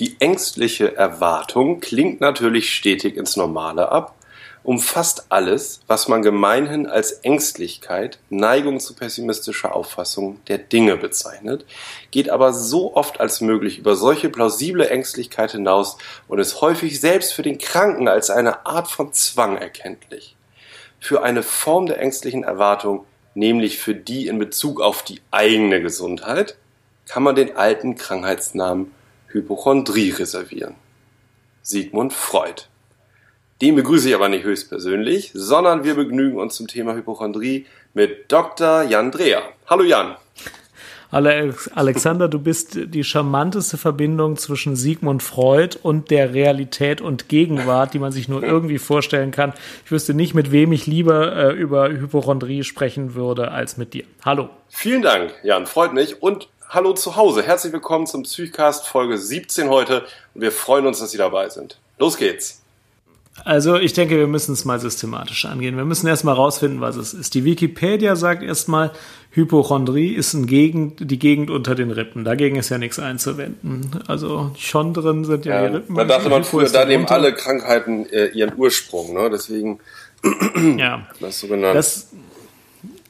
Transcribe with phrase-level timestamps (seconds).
[0.00, 4.16] Die ängstliche Erwartung klingt natürlich stetig ins Normale ab,
[4.64, 11.64] umfasst alles, was man gemeinhin als Ängstlichkeit, Neigung zu pessimistischer Auffassung der Dinge bezeichnet,
[12.10, 17.32] geht aber so oft als möglich über solche plausible Ängstlichkeit hinaus und ist häufig selbst
[17.32, 20.34] für den Kranken als eine Art von Zwang erkenntlich.
[20.98, 23.04] Für eine Form der ängstlichen Erwartung,
[23.34, 26.56] nämlich für die in Bezug auf die eigene Gesundheit,
[27.06, 28.90] kann man den alten Krankheitsnamen
[29.34, 30.76] Hypochondrie reservieren.
[31.60, 32.62] Sigmund Freud.
[33.60, 38.82] Den begrüße ich aber nicht höchstpersönlich, sondern wir begnügen uns zum Thema Hypochondrie mit Dr.
[38.84, 39.42] Jan Dreher.
[39.66, 40.14] Hallo Jan.
[41.10, 48.00] Alexander, du bist die charmanteste Verbindung zwischen Sigmund Freud und der Realität und Gegenwart, die
[48.00, 49.52] man sich nur irgendwie vorstellen kann.
[49.84, 54.04] Ich wüsste nicht, mit wem ich lieber äh, über Hypochondrie sprechen würde, als mit dir.
[54.24, 54.48] Hallo.
[54.68, 56.20] Vielen Dank, Jan, freut mich.
[56.20, 57.44] Und hallo zu Hause.
[57.44, 60.02] Herzlich willkommen zum Psychcast Folge 17 heute.
[60.34, 61.78] Und wir freuen uns, dass Sie dabei sind.
[61.98, 62.62] Los geht's.
[63.44, 65.76] Also ich denke, wir müssen es mal systematisch angehen.
[65.76, 67.34] Wir müssen erstmal rausfinden, was es ist.
[67.34, 68.92] Die Wikipedia sagt erstmal,
[69.30, 72.24] Hypochondrie ist ein Gegend, die Gegend unter den Rippen.
[72.24, 74.02] Dagegen ist ja nichts einzuwenden.
[74.06, 75.94] Also Chondren sind ja, ja die Rippen.
[75.94, 79.14] Da dachte man früher, da nehmen alle Krankheiten äh, ihren Ursprung.
[79.14, 79.30] Ne?
[79.30, 79.80] Deswegen
[80.76, 81.06] ja.
[81.20, 81.76] das so genannt.
[81.76, 82.08] Das,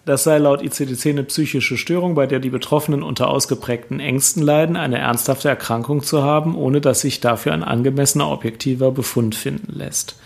[0.05, 4.77] das sei laut ICD-10 eine psychische Störung, bei der die Betroffenen unter ausgeprägten Ängsten leiden,
[4.77, 10.17] eine ernsthafte Erkrankung zu haben, ohne dass sich dafür ein angemessener objektiver Befund finden lässt.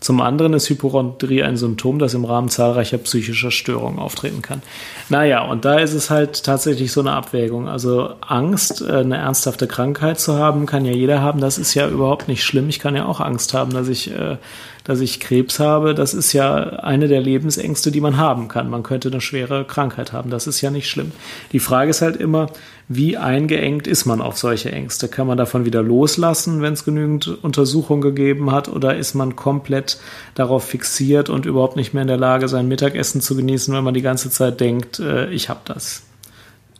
[0.00, 4.62] Zum anderen ist Hypochondrie ein Symptom, das im Rahmen zahlreicher psychischer Störungen auftreten kann.
[5.10, 7.68] Naja, und da ist es halt tatsächlich so eine Abwägung.
[7.68, 11.42] Also Angst, äh, eine ernsthafte Krankheit zu haben, kann ja jeder haben.
[11.42, 12.70] Das ist ja überhaupt nicht schlimm.
[12.70, 14.38] Ich kann ja auch Angst haben, dass ich äh,
[14.90, 18.68] dass ich Krebs habe, das ist ja eine der Lebensängste, die man haben kann.
[18.68, 21.12] Man könnte eine schwere Krankheit haben, das ist ja nicht schlimm.
[21.52, 22.48] Die Frage ist halt immer,
[22.88, 25.06] wie eingeengt ist man auf solche Ängste?
[25.06, 30.00] Kann man davon wieder loslassen, wenn es genügend Untersuchungen gegeben hat, oder ist man komplett
[30.34, 33.94] darauf fixiert und überhaupt nicht mehr in der Lage, sein Mittagessen zu genießen, wenn man
[33.94, 36.02] die ganze Zeit denkt, äh, ich habe das?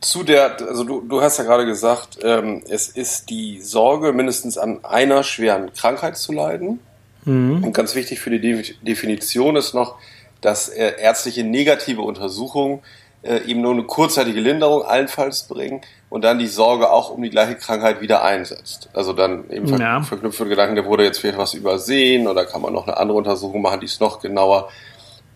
[0.01, 4.57] zu der, also du, du hast ja gerade gesagt, ähm, es ist die Sorge, mindestens
[4.57, 6.79] an einer schweren Krankheit zu leiden.
[7.25, 7.63] Mhm.
[7.63, 9.95] Und ganz wichtig für die Definition ist noch,
[10.41, 12.81] dass äh, ärztliche negative Untersuchungen
[13.23, 17.29] äh, eben nur eine kurzzeitige Linderung allenfalls bringen und dann die Sorge auch um die
[17.29, 18.89] gleiche Krankheit wieder einsetzt.
[18.93, 20.01] Also dann eben ja.
[20.01, 23.17] verknüpft mit Gedanken, da wurde jetzt vielleicht was übersehen oder kann man noch eine andere
[23.17, 24.69] Untersuchung machen, die ist noch genauer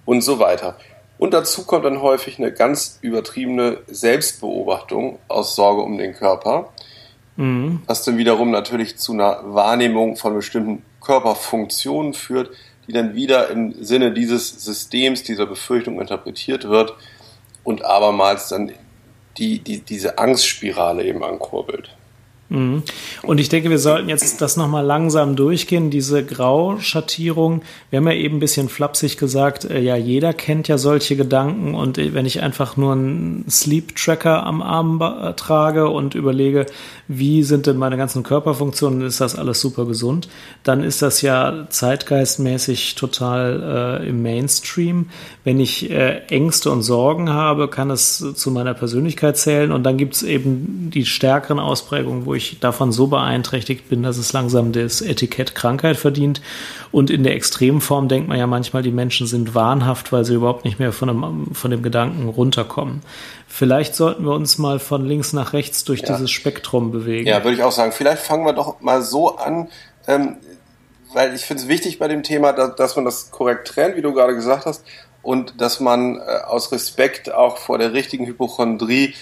[0.06, 0.78] und so weiter.
[1.18, 6.74] Und dazu kommt dann häufig eine ganz übertriebene Selbstbeobachtung aus Sorge um den Körper,
[7.38, 7.84] mhm.
[7.86, 12.52] was dann wiederum natürlich zu einer Wahrnehmung von bestimmten Körperfunktionen führt,
[12.88, 16.96] die dann wieder im Sinne dieses Systems, dieser Befürchtung interpretiert wird
[17.64, 18.72] und abermals dann
[19.38, 21.96] die, die, diese Angstspirale eben ankurbelt.
[22.50, 22.84] Mhm.
[23.24, 27.64] Und ich denke, wir sollten jetzt das nochmal langsam durchgehen, diese Grauschattierung.
[27.90, 31.74] Wir haben ja eben ein bisschen flapsig gesagt, äh, ja, jeder kennt ja solche Gedanken
[31.74, 36.68] und äh, wenn ich einfach nur einen Sleep Tracker am Arm äh, trage und überlege,
[37.08, 40.28] wie sind denn meine ganzen Körperfunktionen, ist das alles super gesund,
[40.64, 45.10] dann ist das ja zeitgeistmäßig total äh, im Mainstream.
[45.44, 49.98] Wenn ich äh, Ängste und Sorgen habe, kann es zu meiner Persönlichkeit zählen und dann
[49.98, 54.72] gibt es eben die stärkeren Ausprägungen, wo ich davon so beeinträchtigt bin, dass es langsam
[54.72, 56.42] das Etikett Krankheit verdient.
[56.92, 60.66] Und in der Extremform denkt man ja manchmal, die Menschen sind wahnhaft, weil sie überhaupt
[60.66, 63.02] nicht mehr von dem, von dem Gedanken runterkommen.
[63.48, 66.08] Vielleicht sollten wir uns mal von links nach rechts durch ja.
[66.08, 67.28] dieses Spektrum bewegen.
[67.28, 67.92] Ja, würde ich auch sagen.
[67.92, 69.70] Vielleicht fangen wir doch mal so an,
[70.08, 70.38] ähm,
[71.14, 74.02] weil ich finde es wichtig bei dem Thema, dass, dass man das korrekt trennt, wie
[74.02, 74.84] du gerade gesagt hast,
[75.22, 79.16] und dass man äh, aus Respekt auch vor der richtigen Hypochondrie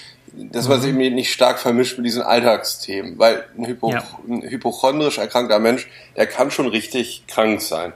[0.67, 1.15] man sich mhm.
[1.15, 4.03] nicht stark vermischt mit diesen Alltagsthemen, weil ein, Hypo, ja.
[4.27, 7.93] ein hypochondrisch erkrankter Mensch, der kann schon richtig krank sein.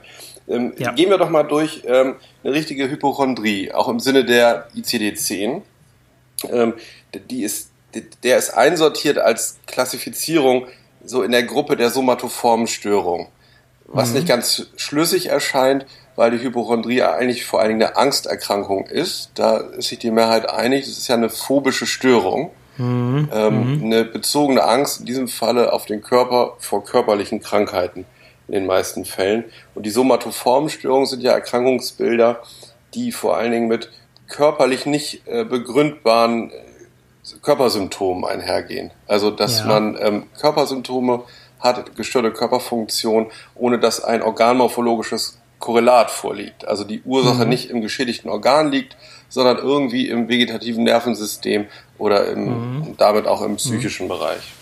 [0.48, 0.92] Ähm, ja.
[0.92, 5.62] Gehen wir doch mal durch ähm, eine richtige Hypochondrie, auch im Sinne der ICD-10.
[6.50, 6.74] Ähm,
[7.30, 7.70] die ist,
[8.22, 10.66] der ist einsortiert als Klassifizierung
[11.04, 13.28] so in der Gruppe der somatoformen Störung.
[13.86, 14.16] Was mhm.
[14.16, 15.86] nicht ganz schlüssig erscheint,
[16.18, 19.30] weil die Hypochondrie eigentlich vor allen Dingen eine Angsterkrankung ist.
[19.36, 20.84] Da ist sich die Mehrheit einig.
[20.84, 22.50] Das ist ja eine phobische Störung.
[22.76, 23.28] Mhm.
[23.32, 23.84] Ähm, mhm.
[23.84, 28.04] Eine bezogene Angst, in diesem Falle auf den Körper vor körperlichen Krankheiten
[28.48, 29.44] in den meisten Fällen.
[29.76, 32.42] Und die somatoformen Störungen sind ja Erkrankungsbilder,
[32.94, 33.88] die vor allen Dingen mit
[34.26, 36.54] körperlich nicht äh, begründbaren äh,
[37.42, 38.90] Körpersymptomen einhergehen.
[39.06, 39.66] Also dass ja.
[39.66, 41.22] man ähm, Körpersymptome
[41.60, 46.66] hat, gestörte Körperfunktion, ohne dass ein organmorphologisches Korrelat vorliegt.
[46.66, 47.48] Also die Ursache mhm.
[47.48, 48.96] nicht im geschädigten Organ liegt,
[49.28, 51.66] sondern irgendwie im vegetativen Nervensystem
[51.98, 52.94] oder im, mhm.
[52.96, 54.10] damit auch im psychischen mhm.
[54.10, 54.52] Bereich.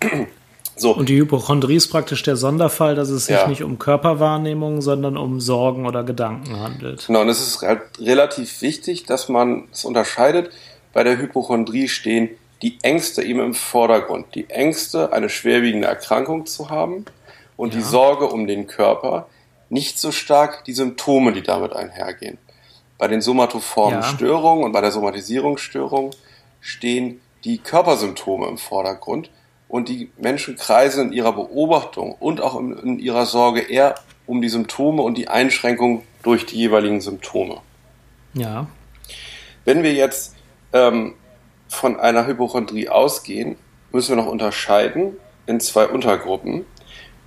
[0.76, 0.92] So.
[0.92, 3.46] Und die Hypochondrie ist praktisch der Sonderfall, dass es sich ja.
[3.46, 7.06] nicht um Körperwahrnehmung, sondern um Sorgen oder Gedanken handelt.
[7.06, 10.50] Genau, und es ist halt relativ wichtig, dass man es unterscheidet.
[10.92, 12.30] Bei der Hypochondrie stehen
[12.62, 14.34] die Ängste eben im Vordergrund.
[14.34, 17.04] Die Ängste, eine schwerwiegende Erkrankung zu haben
[17.56, 17.78] und ja.
[17.78, 19.28] die Sorge um den Körper,
[19.68, 22.38] nicht so stark die Symptome, die damit einhergehen.
[22.98, 24.06] Bei den somatoformen ja.
[24.06, 26.10] Störungen und bei der Somatisierungsstörung
[26.60, 29.30] stehen die Körpersymptome im Vordergrund
[29.68, 33.96] und die Menschen kreisen in ihrer Beobachtung und auch in, in ihrer Sorge eher
[34.26, 37.60] um die Symptome und die Einschränkung durch die jeweiligen Symptome.
[38.34, 38.66] Ja.
[39.64, 40.36] Wenn wir jetzt
[40.72, 41.14] ähm,
[41.68, 43.56] von einer Hypochondrie ausgehen,
[43.92, 46.64] müssen wir noch unterscheiden in zwei Untergruppen,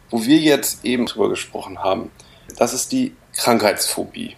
[0.09, 2.11] wo wir jetzt eben drüber gesprochen haben.
[2.55, 4.35] Das ist die Krankheitsphobie,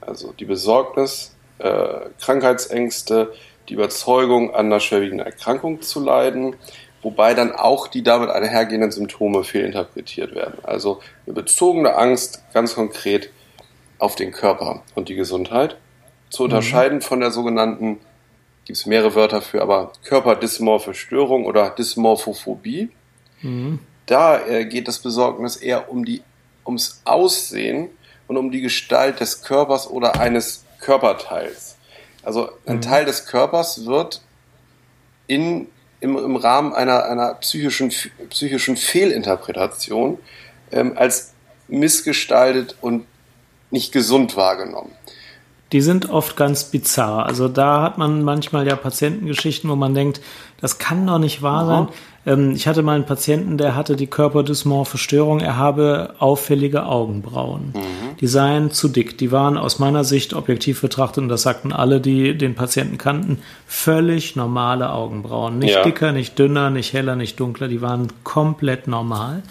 [0.00, 3.32] also die Besorgnis, äh, Krankheitsängste,
[3.68, 6.56] die Überzeugung, an einer schwerwiegenden Erkrankung zu leiden,
[7.02, 10.58] wobei dann auch die damit einhergehenden Symptome fehlinterpretiert werden.
[10.62, 13.30] Also eine bezogene Angst ganz konkret
[13.98, 15.76] auf den Körper und die Gesundheit.
[16.30, 16.46] Zu mhm.
[16.46, 17.02] unterscheiden mhm.
[17.02, 18.00] von der sogenannten,
[18.64, 22.90] gibt es mehrere Wörter für, aber körperdysmorphe Störung oder Dysmorphophobie.
[23.42, 23.78] Mhm.
[24.06, 26.22] Da äh, geht das Besorgnis eher um die,
[26.66, 27.90] ums Aussehen
[28.28, 31.76] und um die Gestalt des Körpers oder eines Körperteils.
[32.22, 32.80] Also ein mhm.
[32.82, 34.22] Teil des Körpers wird
[35.26, 35.68] in,
[36.00, 37.92] im, im Rahmen einer, einer psychischen,
[38.30, 40.18] psychischen Fehlinterpretation
[40.72, 41.32] ähm, als
[41.68, 43.06] missgestaltet und
[43.70, 44.92] nicht gesund wahrgenommen.
[45.72, 47.26] Die sind oft ganz bizarr.
[47.26, 50.20] Also da hat man manchmal ja Patientengeschichten, wo man denkt,
[50.60, 51.88] das kann doch nicht wahr sein.
[52.26, 55.40] Ich hatte mal einen Patienten, der hatte die körperdysmorphe Störung.
[55.40, 57.72] Er habe auffällige Augenbrauen.
[57.74, 58.16] Mhm.
[58.20, 59.18] Die seien zu dick.
[59.18, 63.38] Die waren aus meiner Sicht objektiv betrachtet, und das sagten alle, die den Patienten kannten,
[63.66, 65.58] völlig normale Augenbrauen.
[65.58, 65.82] Nicht ja.
[65.82, 67.68] dicker, nicht dünner, nicht heller, nicht dunkler.
[67.68, 69.42] Die waren komplett normal.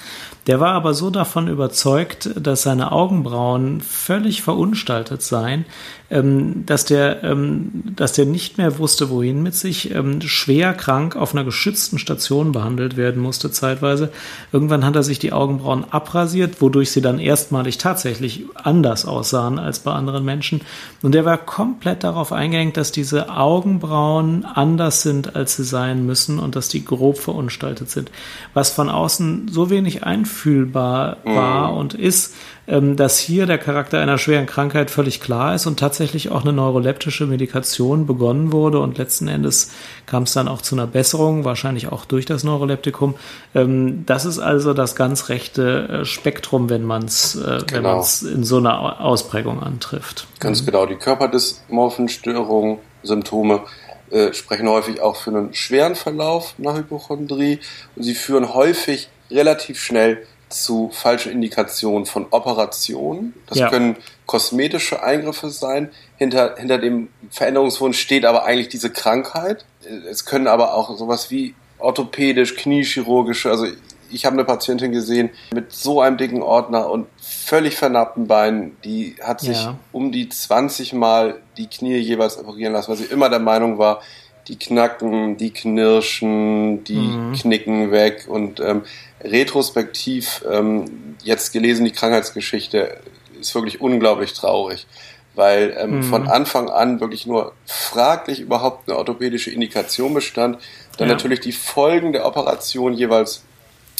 [0.47, 5.65] Der war aber so davon überzeugt, dass seine Augenbrauen völlig verunstaltet seien,
[6.09, 11.15] ähm, dass der, ähm, dass der nicht mehr wusste, wohin mit sich, ähm, schwer krank
[11.15, 14.11] auf einer geschützten Station behandelt werden musste zeitweise.
[14.51, 19.79] Irgendwann hat er sich die Augenbrauen abrasiert, wodurch sie dann erstmalig tatsächlich anders aussahen als
[19.79, 20.61] bei anderen Menschen.
[21.01, 26.37] Und der war komplett darauf eingegangen, dass diese Augenbrauen anders sind, als sie sein müssen
[26.37, 28.11] und dass die grob verunstaltet sind.
[28.53, 31.77] Was von außen so wenig einfällt, nachfühlbar war mhm.
[31.77, 36.43] und ist, dass hier der Charakter einer schweren Krankheit völlig klar ist und tatsächlich auch
[36.43, 39.71] eine neuroleptische Medikation begonnen wurde und letzten Endes
[40.05, 43.15] kam es dann auch zu einer Besserung, wahrscheinlich auch durch das Neuroleptikum.
[43.53, 48.05] Ähm, das ist also das ganz rechte äh, Spektrum, wenn man es äh, genau.
[48.33, 50.27] in so einer Ausprägung antrifft.
[50.39, 53.63] Ganz genau, die körperdysmorphen Störungen, Symptome
[54.11, 57.59] äh, sprechen häufig auch für einen schweren Verlauf nach Hypochondrie
[57.95, 63.33] und sie führen häufig relativ schnell zu falschen Indikationen von Operationen.
[63.47, 63.69] Das ja.
[63.69, 65.89] können kosmetische Eingriffe sein.
[66.17, 69.65] Hinter, hinter dem Veränderungswunsch steht aber eigentlich diese Krankheit.
[70.09, 73.67] Es können aber auch sowas wie orthopädisch, kniechirurgische, also
[74.09, 79.15] ich habe eine Patientin gesehen mit so einem dicken Ordner und völlig vernappten Beinen, die
[79.21, 79.77] hat sich ja.
[79.91, 84.01] um die 20 Mal die Knie jeweils operieren lassen, weil sie immer der Meinung war,
[84.47, 87.33] die knacken, die knirschen, die mhm.
[87.33, 88.83] knicken weg und ähm,
[89.23, 92.97] retrospektiv ähm, jetzt gelesen die Krankheitsgeschichte
[93.39, 94.87] ist wirklich unglaublich traurig,
[95.35, 96.03] weil ähm, mhm.
[96.03, 100.59] von Anfang an wirklich nur fraglich überhaupt eine orthopädische Indikation bestand,
[100.97, 101.13] dann ja.
[101.13, 103.43] natürlich die Folgen der Operation jeweils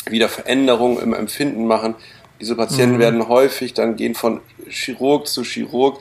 [0.10, 1.96] wieder Veränderungen im Empfinden machen.
[2.40, 3.00] Diese Patienten mhm.
[3.00, 6.00] werden häufig dann gehen von Chirurg zu Chirurg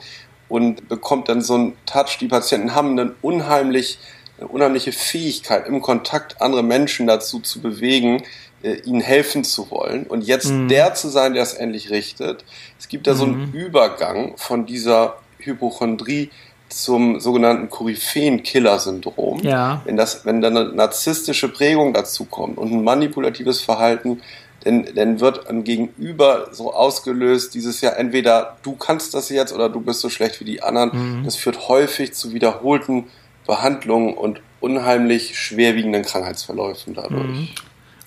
[0.49, 2.17] und bekommt dann so einen Touch.
[2.19, 3.97] Die Patienten haben einen unheimlich
[4.37, 8.23] eine unheimliche Fähigkeit, im Kontakt andere Menschen dazu zu bewegen,
[8.63, 10.67] äh, ihnen helfen zu wollen und jetzt mhm.
[10.67, 12.43] der zu sein, der es endlich richtet.
[12.79, 13.53] Es gibt da so einen mhm.
[13.53, 16.31] Übergang von dieser Hypochondrie
[16.69, 19.41] zum sogenannten Koryphäen-Killer-Syndrom.
[19.43, 19.81] Ja.
[19.85, 24.21] Wenn, das, wenn da eine narzisstische Prägung dazu kommt und ein manipulatives Verhalten,
[24.63, 29.69] dann, dann wird ein Gegenüber so ausgelöst, dieses ja entweder du kannst das jetzt oder
[29.69, 31.19] du bist so schlecht wie die anderen.
[31.19, 31.23] Mhm.
[31.25, 33.05] Das führt häufig zu wiederholten
[33.45, 37.27] Behandlungen und unheimlich schwerwiegenden Krankheitsverläufen dadurch.
[37.27, 37.47] Mhm.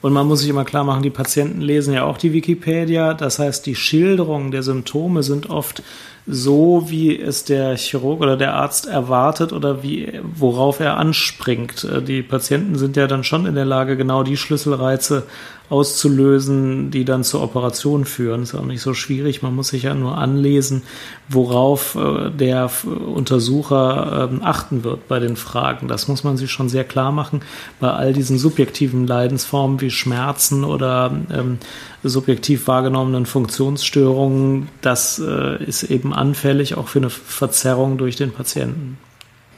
[0.07, 3.13] Und man muss sich immer klar machen, die Patienten lesen ja auch die Wikipedia.
[3.13, 5.83] Das heißt, die Schilderungen der Symptome sind oft
[6.29, 11.83] so, wie es der Chirurg oder der Arzt erwartet oder wie, worauf er anspringt.
[11.85, 15.25] Äh, die Patienten sind ja dann schon in der Lage, genau die Schlüsselreize
[15.69, 18.43] auszulösen, die dann zur Operation führen.
[18.43, 19.43] Ist auch nicht so schwierig.
[19.43, 20.83] Man muss sich ja nur anlesen,
[21.29, 25.89] worauf äh, der Untersucher ähm, achten wird bei den Fragen.
[25.89, 27.41] Das muss man sich schon sehr klar machen.
[27.81, 31.59] Bei all diesen subjektiven Leidensformen wie Schmerzen oder ähm,
[32.03, 38.99] subjektiv wahrgenommenen Funktionsstörungen, das äh, ist eben anfällig auch für eine Verzerrung durch den Patienten.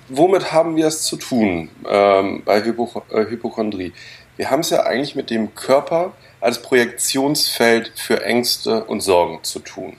[0.09, 3.93] Womit haben wir es zu tun ähm, bei Hypo äh, Hypochondrie?
[4.37, 9.59] Wir haben es ja eigentlich mit dem Körper als Projektionsfeld für Ängste und Sorgen zu
[9.59, 9.95] tun.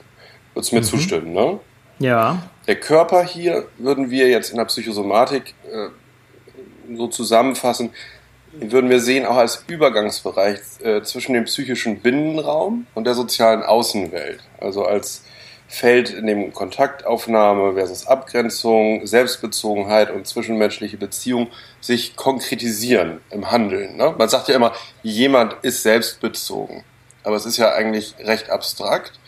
[0.54, 0.86] Würdest du mir mhm.
[0.86, 1.60] zustimmen, ne?
[2.00, 2.42] Ja.
[2.66, 5.90] Der Körper hier würden wir jetzt in der Psychosomatik äh,
[6.96, 7.92] so zusammenfassen,
[8.54, 14.42] würden wir sehen auch als Übergangsbereich äh, zwischen dem psychischen Binnenraum und der sozialen Außenwelt.
[14.60, 15.24] Also als
[15.68, 21.48] Feld, in dem Kontaktaufnahme versus Abgrenzung, Selbstbezogenheit und zwischenmenschliche Beziehung
[21.80, 23.96] sich konkretisieren im Handeln.
[23.96, 24.16] Ne?
[24.18, 26.84] Man sagt ja immer, jemand ist selbstbezogen.
[27.24, 29.20] Aber es ist ja eigentlich recht abstrakt.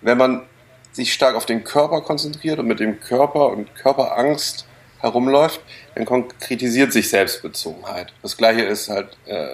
[0.00, 0.42] Wenn man
[0.90, 4.66] sich stark auf den Körper konzentriert und mit dem Körper und Körperangst
[5.04, 5.60] herumläuft,
[5.94, 8.12] dann konkretisiert sich Selbstbezogenheit.
[8.22, 9.48] Das gleiche ist halt äh,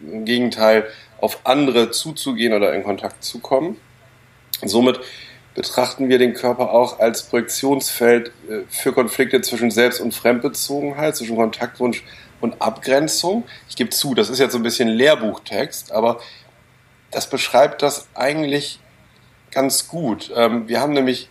[0.00, 0.88] im Gegenteil,
[1.20, 3.76] auf andere zuzugehen oder in Kontakt zu kommen.
[4.64, 5.00] somit
[5.54, 11.36] betrachten wir den Körper auch als Projektionsfeld äh, für Konflikte zwischen Selbst- und Fremdbezogenheit, zwischen
[11.36, 12.04] Kontaktwunsch
[12.40, 13.44] und Abgrenzung.
[13.68, 16.20] Ich gebe zu, das ist jetzt so ein bisschen Lehrbuchtext, aber
[17.10, 18.80] das beschreibt das eigentlich
[19.50, 20.30] ganz gut.
[20.36, 21.28] Ähm, wir haben nämlich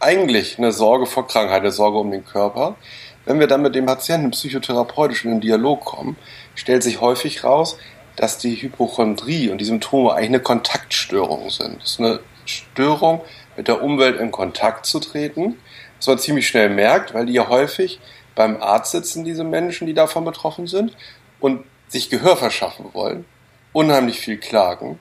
[0.00, 2.76] eigentlich eine Sorge vor Krankheit, eine Sorge um den Körper.
[3.26, 6.16] Wenn wir dann mit dem Patienten psychotherapeutisch in den Dialog kommen,
[6.54, 7.76] stellt sich häufig raus,
[8.14, 11.82] dass die Hypochondrie und die Symptome eigentlich eine Kontaktstörung sind.
[11.82, 13.20] Das ist eine Störung
[13.56, 15.56] mit der Umwelt in Kontakt zu treten,
[15.98, 18.00] was man ziemlich schnell merkt, weil die ja häufig
[18.34, 20.96] beim Arzt sitzen, diese Menschen, die davon betroffen sind,
[21.40, 23.24] und sich Gehör verschaffen wollen,
[23.72, 24.98] unheimlich viel klagen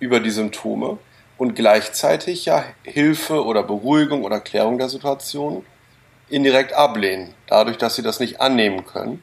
[0.00, 0.98] über die Symptome
[1.36, 5.64] und gleichzeitig ja Hilfe oder Beruhigung oder Klärung der Situation
[6.30, 9.22] indirekt ablehnen, dadurch, dass sie das nicht annehmen können,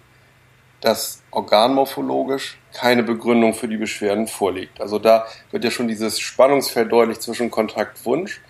[0.82, 4.80] dass organmorphologisch keine Begründung für die Beschwerden vorliegt.
[4.82, 8.42] Also da wird ja schon dieses Spannungsfeld deutlich zwischen Kontaktwunsch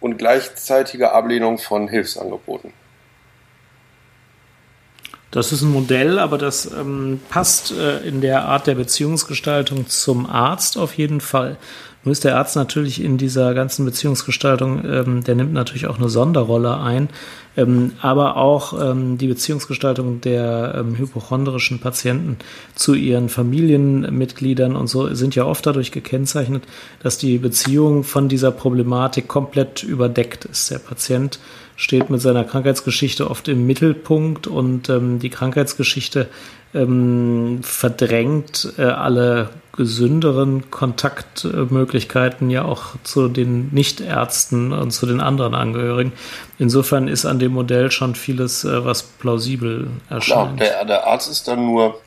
[0.00, 2.72] und gleichzeitiger Ablehnung von Hilfsangeboten.
[5.30, 10.24] Das ist ein Modell, aber das ähm, passt äh, in der Art der Beziehungsgestaltung zum
[10.24, 11.58] Arzt auf jeden Fall.
[12.06, 16.08] Nur ist der Arzt natürlich in dieser ganzen Beziehungsgestaltung, ähm, der nimmt natürlich auch eine
[16.08, 17.08] Sonderrolle ein,
[17.56, 22.36] ähm, aber auch ähm, die Beziehungsgestaltung der ähm, hypochondrischen Patienten
[22.76, 26.62] zu ihren Familienmitgliedern und so sind ja oft dadurch gekennzeichnet,
[27.02, 30.70] dass die Beziehung von dieser Problematik komplett überdeckt ist.
[30.70, 31.40] Der Patient
[31.74, 36.28] steht mit seiner Krankheitsgeschichte oft im Mittelpunkt und ähm, die Krankheitsgeschichte
[36.76, 45.54] ähm, verdrängt äh, alle gesünderen Kontaktmöglichkeiten ja auch zu den Nichtärzten und zu den anderen
[45.54, 46.12] Angehörigen.
[46.58, 50.56] Insofern ist an dem Modell schon vieles, äh, was plausibel erscheint.
[50.56, 52.00] Klar, der, der Arzt ist dann nur,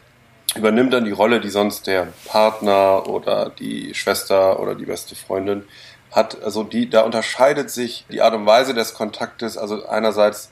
[0.56, 5.64] übernimmt dann die Rolle, die sonst der Partner oder die Schwester oder die beste Freundin
[6.12, 6.42] hat.
[6.44, 10.50] Also die, da unterscheidet sich die Art und Weise des Kontaktes, also einerseits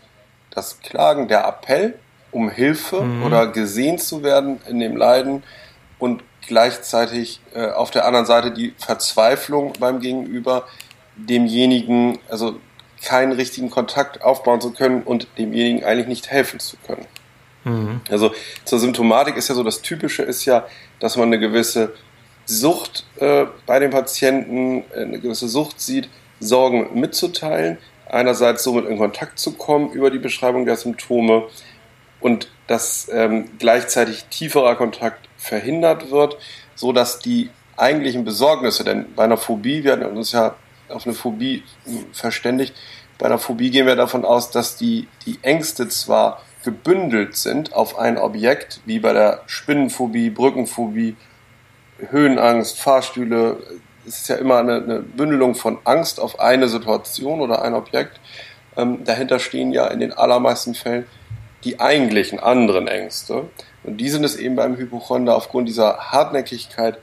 [0.52, 1.96] das Klagen, der Appell
[2.38, 3.24] um Hilfe mhm.
[3.24, 5.44] oder gesehen zu werden in dem Leiden
[5.98, 10.68] und gleichzeitig äh, auf der anderen Seite die Verzweiflung beim Gegenüber,
[11.16, 12.60] demjenigen, also
[13.04, 17.06] keinen richtigen Kontakt aufbauen zu können und demjenigen eigentlich nicht helfen zu können.
[17.64, 18.02] Mhm.
[18.10, 18.32] Also
[18.66, 20.66] zur Symptomatik ist ja so, das Typische ist ja,
[21.00, 21.94] dass man eine gewisse
[22.46, 26.08] Sucht äh, bei den Patienten, äh, eine gewisse Sucht sieht,
[26.40, 31.48] Sorgen mitzuteilen, einerseits somit in Kontakt zu kommen über die Beschreibung der Symptome
[32.20, 36.38] und dass ähm, gleichzeitig tieferer Kontakt verhindert wird,
[36.76, 40.56] so dass die eigentlichen Besorgnisse, denn bei einer Phobie, wir hatten uns ja
[40.90, 41.64] auf eine Phobie
[42.12, 42.76] verständigt,
[43.18, 47.98] bei einer Phobie gehen wir davon aus, dass die, die Ängste zwar gebündelt sind auf
[47.98, 51.16] ein Objekt, wie bei der Spinnenphobie, Brückenphobie,
[52.10, 53.58] Höhenangst, Fahrstühle,
[54.06, 58.20] es ist ja immer eine, eine Bündelung von Angst auf eine Situation oder ein Objekt.
[58.76, 61.06] Ähm, dahinter stehen ja in den allermeisten Fällen
[61.68, 63.44] die eigentlichen anderen Ängste.
[63.84, 66.98] Und die sind es eben beim Hypochonder aufgrund dieser Hartnäckigkeit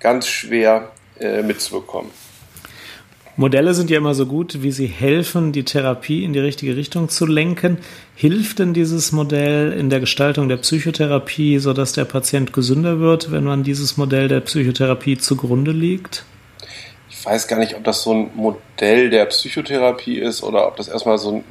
[0.00, 2.10] ganz schwer äh, mitzubekommen.
[3.36, 7.08] Modelle sind ja immer so gut, wie sie helfen, die Therapie in die richtige Richtung
[7.08, 7.78] zu lenken.
[8.14, 13.44] Hilft denn dieses Modell in der Gestaltung der Psychotherapie, sodass der Patient gesünder wird, wenn
[13.44, 16.26] man dieses Modell der Psychotherapie zugrunde legt?
[17.22, 20.88] Ich weiß gar nicht, ob das so ein Modell der Psychotherapie ist oder ob das
[20.88, 21.44] erstmal so ein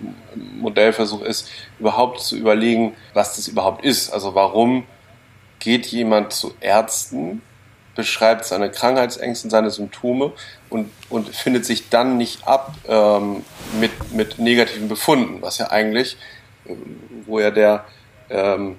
[0.60, 1.50] Modellversuch ist,
[1.80, 4.12] überhaupt zu überlegen, was das überhaupt ist.
[4.12, 4.84] Also warum
[5.60, 7.42] geht jemand zu Ärzten
[7.96, 10.34] beschreibt seine Krankheitsängste, seine Symptome
[10.70, 13.46] und, und findet sich dann nicht ab ähm,
[13.80, 16.18] mit, mit negativen Befunden, was ja eigentlich,
[16.66, 16.75] äh,
[17.25, 17.86] wo ja der
[18.30, 18.78] ähm,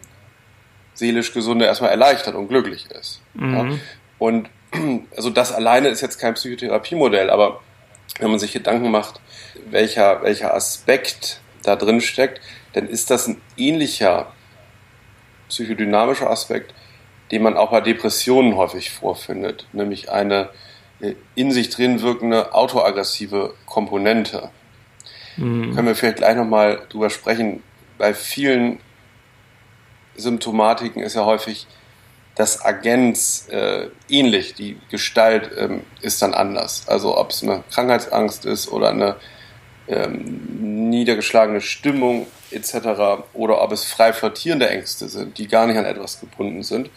[0.93, 3.23] seelisch Gesunde erstmal erleichtert und glücklich ist.
[3.33, 3.55] Mhm.
[3.55, 3.79] Ja?
[4.19, 4.51] Und
[5.17, 7.61] also das alleine ist jetzt kein Psychotherapiemodell, aber
[8.19, 9.21] wenn man sich Gedanken macht,
[9.71, 12.41] welcher, welcher Aspekt da drin steckt,
[12.73, 14.33] dann ist das ein ähnlicher
[15.49, 16.75] psychodynamischer Aspekt,
[17.31, 20.51] den man auch bei Depressionen häufig vorfindet, nämlich eine
[21.01, 24.51] äh, in sich drin wirkende autoaggressive Komponente.
[25.37, 25.75] Mhm.
[25.75, 27.63] Können wir vielleicht gleich nochmal drüber sprechen.
[27.99, 28.81] Bei vielen
[30.15, 31.67] Symptomatiken ist ja häufig
[32.35, 36.85] das Agens äh, ähnlich, die Gestalt ähm, ist dann anders.
[36.89, 39.17] Also ob es eine Krankheitsangst ist oder eine
[39.89, 43.25] ähm, niedergeschlagene Stimmung etc.
[43.35, 46.91] oder ob es frei flottierende Ängste sind, die gar nicht an etwas gebunden sind.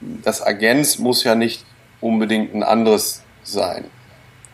[0.00, 1.64] Das Agens muss ja nicht
[2.00, 3.86] unbedingt ein anderes sein.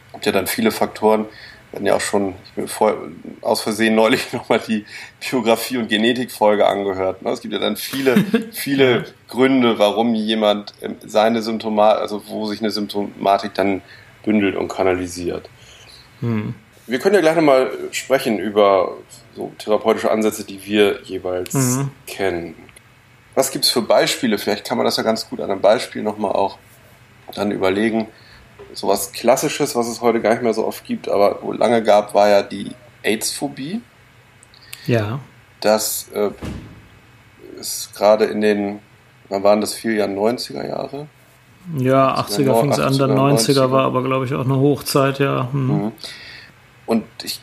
[0.06, 1.26] Es gibt ja dann viele Faktoren,
[1.72, 2.94] wir hatten ja auch schon ich bin vor,
[3.40, 4.84] aus Versehen neulich nochmal die
[5.20, 7.22] Biografie- und Genetikfolge angehört.
[7.22, 7.30] Ne?
[7.30, 12.60] Es gibt ja dann viele, viele Gründe, warum jemand ähm, seine Symptomatik, also wo sich
[12.60, 13.80] eine Symptomatik dann
[14.22, 15.48] bündelt und kanalisiert.
[16.20, 16.54] Hm.
[16.86, 18.98] Wir können ja gleich nochmal sprechen über
[19.34, 21.90] so therapeutische Ansätze, die wir jeweils mhm.
[22.06, 22.54] kennen.
[23.34, 24.36] Was gibt es für Beispiele?
[24.36, 26.58] Vielleicht kann man das ja ganz gut an einem Beispiel nochmal auch
[27.34, 28.08] dann überlegen
[28.74, 32.14] sowas Klassisches, was es heute gar nicht mehr so oft gibt, aber wo lange gab,
[32.14, 33.80] war ja die AIDS-Phobie.
[34.86, 35.20] Ja.
[35.60, 36.30] Das äh,
[37.58, 38.80] ist gerade in den,
[39.28, 41.06] wann waren das, vier Jahren 90er Jahre?
[41.78, 45.20] Ja, 80er fing es an, dann 90er, 90er, war aber, glaube ich, auch eine Hochzeit,
[45.20, 45.48] ja.
[45.52, 45.66] Hm.
[45.66, 45.92] Mhm.
[46.86, 47.40] Und ich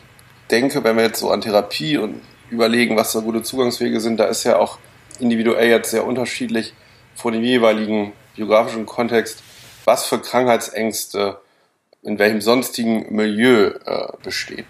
[0.50, 2.20] denke, wenn wir jetzt so an Therapie und
[2.50, 4.78] überlegen, was da gute Zugangswege sind, da ist ja auch
[5.20, 6.74] individuell jetzt sehr unterschiedlich
[7.14, 9.42] vor dem jeweiligen biografischen Kontext
[9.84, 11.40] was für Krankheitsängste
[12.02, 14.64] in welchem sonstigen Milieu äh, bestehen.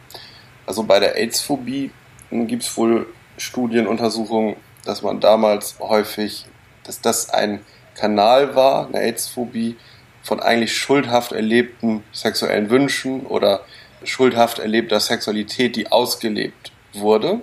[0.66, 1.90] Also bei der AIDS-Phobie
[2.30, 6.46] gibt es wohl Studienuntersuchungen, dass man damals häufig,
[6.84, 7.64] dass das ein
[7.94, 9.76] Kanal war, eine AIDS-Phobie,
[10.22, 13.64] von eigentlich schuldhaft erlebten sexuellen Wünschen oder
[14.04, 17.40] schuldhaft erlebter Sexualität, die ausgelebt wurde.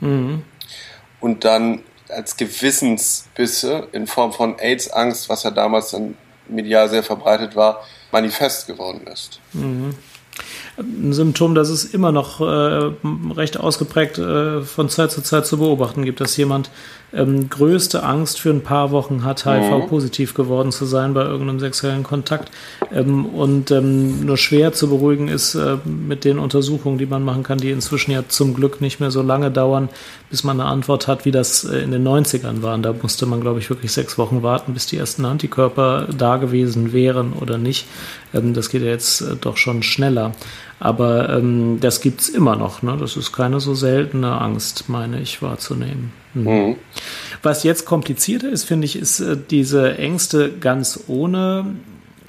[0.00, 0.42] Mhm.
[1.20, 6.16] Und dann als Gewissensbisse in Form von AIDS-Angst, was ja damals dann
[6.48, 9.40] medial sehr verbreitet war, manifest geworden ist.
[9.52, 9.94] Mhm.
[10.78, 12.92] Ein Symptom, das es immer noch äh,
[13.34, 16.70] recht ausgeprägt äh, von Zeit zu Zeit zu beobachten gibt, dass jemand
[17.12, 20.36] ähm, größte Angst für ein paar Wochen hat, HIV-positiv mhm.
[20.36, 22.50] geworden zu sein bei irgendeinem sexuellen Kontakt
[22.90, 27.42] ähm, und ähm, nur schwer zu beruhigen ist äh, mit den Untersuchungen, die man machen
[27.42, 29.88] kann, die inzwischen ja zum Glück nicht mehr so lange dauern,
[30.30, 32.78] bis man eine Antwort hat, wie das äh, in den 90ern war.
[32.78, 36.92] Da musste man, glaube ich, wirklich sechs Wochen warten, bis die ersten Antikörper da gewesen
[36.92, 37.86] wären oder nicht.
[38.32, 40.32] Ähm, das geht ja jetzt äh, doch schon schneller.
[40.82, 42.82] Aber ähm, das gibt's immer noch.
[42.82, 42.96] Ne?
[42.98, 46.12] Das ist keine so seltene Angst, meine ich, wahrzunehmen.
[46.34, 46.48] Mhm.
[46.48, 46.76] Mhm.
[47.40, 51.66] Was jetzt komplizierter ist, finde ich, ist äh, diese Ängste ganz ohne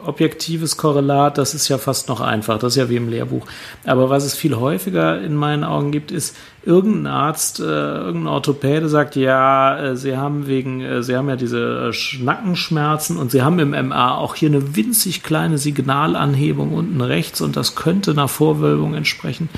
[0.05, 3.45] objektives Korrelat, das ist ja fast noch einfach, das ist ja wie im Lehrbuch.
[3.85, 6.35] Aber was es viel häufiger in meinen Augen gibt, ist,
[6.65, 11.35] irgendein Arzt, äh, irgendein Orthopäde sagt, ja, äh, sie haben wegen, äh, sie haben ja
[11.35, 17.01] diese äh, Nackenschmerzen und sie haben im MA auch hier eine winzig kleine Signalanhebung unten
[17.01, 19.49] rechts und das könnte einer Vorwölbung entsprechen.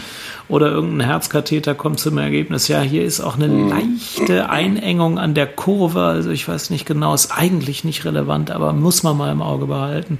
[0.47, 3.69] Oder irgendein Herzkatheter kommt zum Ergebnis, ja, hier ist auch eine mhm.
[3.69, 8.71] leichte Einengung an der Kurve, also ich weiß nicht genau, ist eigentlich nicht relevant, aber
[8.73, 10.19] muss man mal im Auge behalten.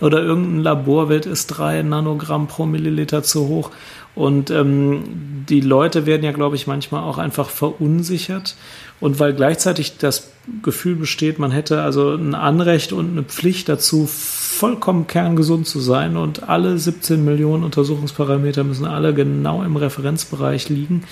[0.00, 3.70] Oder irgendein Laborwert ist drei Nanogramm pro Milliliter zu hoch
[4.14, 5.04] und ähm,
[5.48, 8.56] die Leute werden ja, glaube ich, manchmal auch einfach verunsichert.
[9.00, 10.30] Und weil gleichzeitig das
[10.62, 14.08] Gefühl besteht, man hätte also ein Anrecht und eine Pflicht dazu,
[14.62, 21.02] vollkommen kerngesund zu sein und alle 17 Millionen Untersuchungsparameter müssen alle genau im Referenzbereich liegen,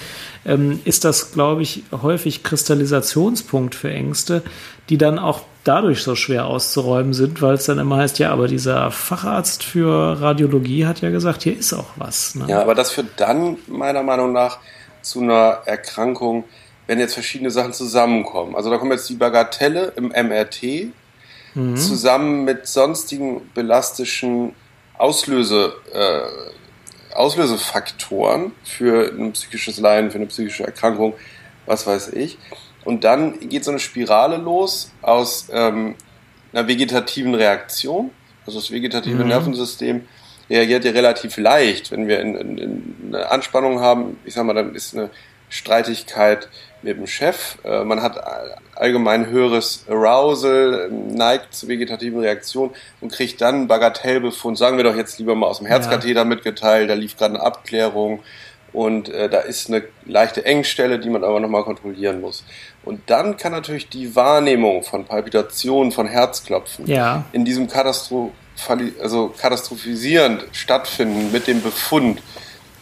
[0.47, 4.45] ähm, ist das, glaube ich, häufig Kristallisationspunkt für Ängste,
[4.89, 8.47] die dann auch dadurch so schwer auszuräumen sind, weil es dann immer heißt, ja, aber
[8.47, 12.37] dieser Facharzt für Radiologie hat ja gesagt, hier ist auch was.
[12.37, 12.45] Ne?
[12.47, 14.59] Ja, aber das führt dann meiner Meinung nach
[15.03, 16.45] zu einer Erkrankung,
[16.87, 18.55] wenn jetzt verschiedene Sachen zusammenkommen.
[18.55, 20.93] Also da kommt jetzt die Bagatelle im MRT
[21.55, 21.77] mhm.
[21.77, 24.55] zusammen mit sonstigen belastischen
[24.99, 31.15] Auslöse, äh, Auslösefaktoren für ein psychisches Leiden, für eine psychische Erkrankung,
[31.67, 32.39] was weiß ich.
[32.85, 35.97] Und dann geht so eine Spirale los aus ähm,
[36.53, 38.11] einer vegetativen Reaktion.
[38.47, 39.29] Also das vegetative mhm.
[39.29, 40.07] Nervensystem
[40.49, 44.19] reagiert ja relativ leicht, wenn wir in, in, in eine Anspannung haben.
[44.25, 45.11] Ich sag mal, dann ist eine
[45.49, 46.49] Streitigkeit
[46.83, 47.59] mit dem Chef.
[47.64, 48.19] Äh, man hat
[48.75, 54.57] allgemein höheres Arousal, neigt zu vegetativen Reaktionen und kriegt dann einen Bagatellbefund.
[54.57, 56.25] Sagen wir doch jetzt lieber mal aus dem Herzkatheter ja.
[56.25, 58.21] mitgeteilt, da lief gerade eine Abklärung
[58.73, 62.45] und äh, da ist eine leichte Engstelle, die man aber nochmal kontrollieren muss.
[62.85, 67.25] Und dann kann natürlich die Wahrnehmung von Palpitationen, von Herzklopfen ja.
[67.33, 68.33] in diesem Katastro
[69.01, 72.21] also katastrophisierend stattfinden mit dem Befund.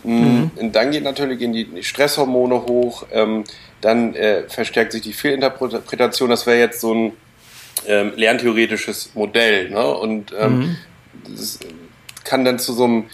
[0.03, 0.51] Mm, mhm.
[0.57, 3.45] Und dann geht natürlich in die Stresshormone hoch, ähm,
[3.81, 6.31] dann äh, verstärkt sich die Fehlinterpretation.
[6.31, 7.13] Das wäre jetzt so ein
[7.87, 9.71] ähm, lerntheoretisches Modell.
[9.71, 9.87] Ne?
[9.95, 10.77] Und ähm, mhm.
[11.37, 11.59] das
[12.25, 13.05] kann dann zu so einem,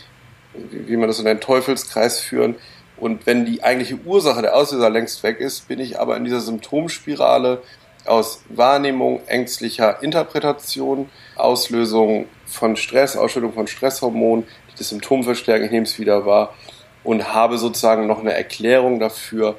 [0.71, 2.57] wie man das in einen Teufelskreis führen.
[2.97, 6.41] Und wenn die eigentliche Ursache der Auslöser längst weg ist, bin ich aber in dieser
[6.41, 7.63] Symptomspirale
[8.07, 15.71] aus Wahrnehmung ängstlicher Interpretation, Auslösung von Stress, Ausschüttung von Stresshormonen, die das Symptom verstärken, ich
[15.71, 16.55] nehme es wieder wahr
[17.03, 19.57] und habe sozusagen noch eine Erklärung dafür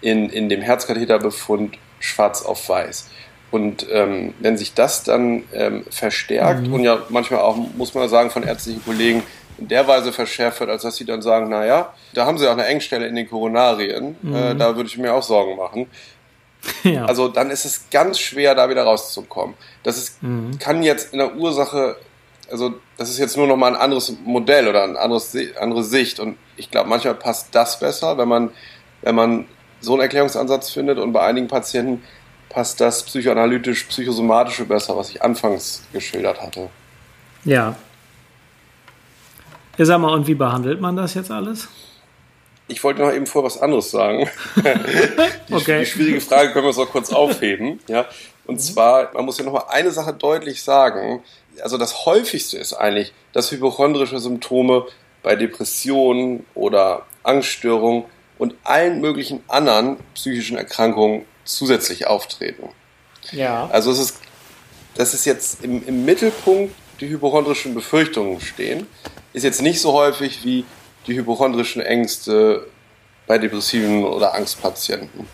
[0.00, 3.08] in, in dem Herzkatheterbefund schwarz auf weiß.
[3.50, 6.74] Und ähm, wenn sich das dann ähm, verstärkt mhm.
[6.74, 9.22] und ja manchmal auch, muss man sagen, von ärztlichen Kollegen
[9.58, 12.52] in der Weise verschärft wird, als dass sie dann sagen, naja, da haben sie auch
[12.52, 14.34] eine Engstelle in den Koronarien, äh, mhm.
[14.34, 15.86] äh, da würde ich mir auch Sorgen machen.
[16.82, 17.04] Ja.
[17.04, 19.54] Also dann ist es ganz schwer, da wieder rauszukommen.
[19.84, 20.58] Das ist, mhm.
[20.58, 21.96] kann jetzt in der Ursache,
[22.50, 26.18] also das ist jetzt nur noch mal ein anderes Modell oder eine anderes, andere Sicht.
[26.18, 28.50] Und ich glaube, manchmal passt das besser, wenn man,
[29.02, 29.46] wenn man
[29.86, 30.98] so einen Erklärungsansatz findet.
[30.98, 32.02] Und bei einigen Patienten
[32.48, 36.68] passt das psychoanalytisch, psychosomatische besser, was ich anfangs geschildert hatte.
[37.44, 37.76] Ja.
[39.78, 41.68] Ja, sag mal, und wie behandelt man das jetzt alles?
[42.68, 44.28] Ich wollte noch eben vor was anderes sagen.
[45.48, 45.80] die, okay.
[45.80, 47.78] die schwierige Frage können wir uns noch kurz aufheben.
[47.86, 48.06] Ja?
[48.46, 51.22] Und zwar, man muss ja noch mal eine Sache deutlich sagen.
[51.62, 54.86] Also das häufigste ist eigentlich, dass hypochondrische Symptome
[55.22, 58.04] bei Depressionen oder Angststörungen
[58.38, 62.68] und allen möglichen anderen psychischen Erkrankungen zusätzlich auftreten.
[63.32, 63.68] Ja.
[63.72, 64.18] Also es ist,
[64.94, 68.86] das ist jetzt im, im Mittelpunkt die hypochondrischen Befürchtungen stehen,
[69.32, 70.64] ist jetzt nicht so häufig wie
[71.06, 72.66] die hypochondrischen Ängste
[73.26, 75.28] bei depressiven oder Angstpatienten.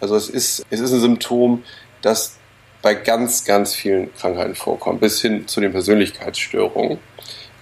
[0.00, 1.64] Also es ist, es ist ein Symptom,
[2.02, 2.36] das
[2.82, 6.98] bei ganz, ganz vielen Krankheiten vorkommt, bis hin zu den Persönlichkeitsstörungen.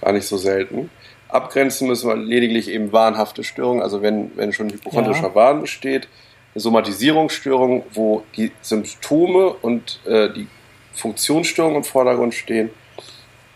[0.01, 0.89] Gar nicht so selten.
[1.29, 5.35] Abgrenzen müssen wir lediglich eben wahnhafte Störungen, also wenn, wenn schon hypochondrischer ja.
[5.35, 6.07] Wahn besteht,
[6.53, 10.47] eine Somatisierungsstörung, wo die Symptome und äh, die
[10.93, 12.69] Funktionsstörungen im Vordergrund stehen.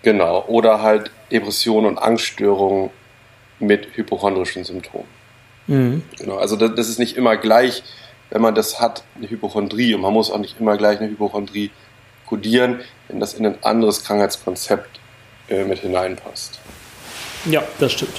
[0.04, 0.46] Genau.
[0.48, 2.90] Oder halt Depressionen und Angststörungen
[3.60, 5.08] mit hypochondrischen Symptomen.
[5.68, 6.04] Mhm.
[6.18, 7.84] Genau, also das, das, ist nicht immer gleich,
[8.30, 9.94] wenn man das hat, eine Hypochondrie.
[9.94, 11.72] Und man muss auch nicht immer gleich eine Hypochondrie
[12.28, 15.00] kodieren, wenn das in ein anderes Krankheitskonzept
[15.50, 16.61] äh, mit hineinpasst.
[17.46, 18.14] Ja, das stimmt.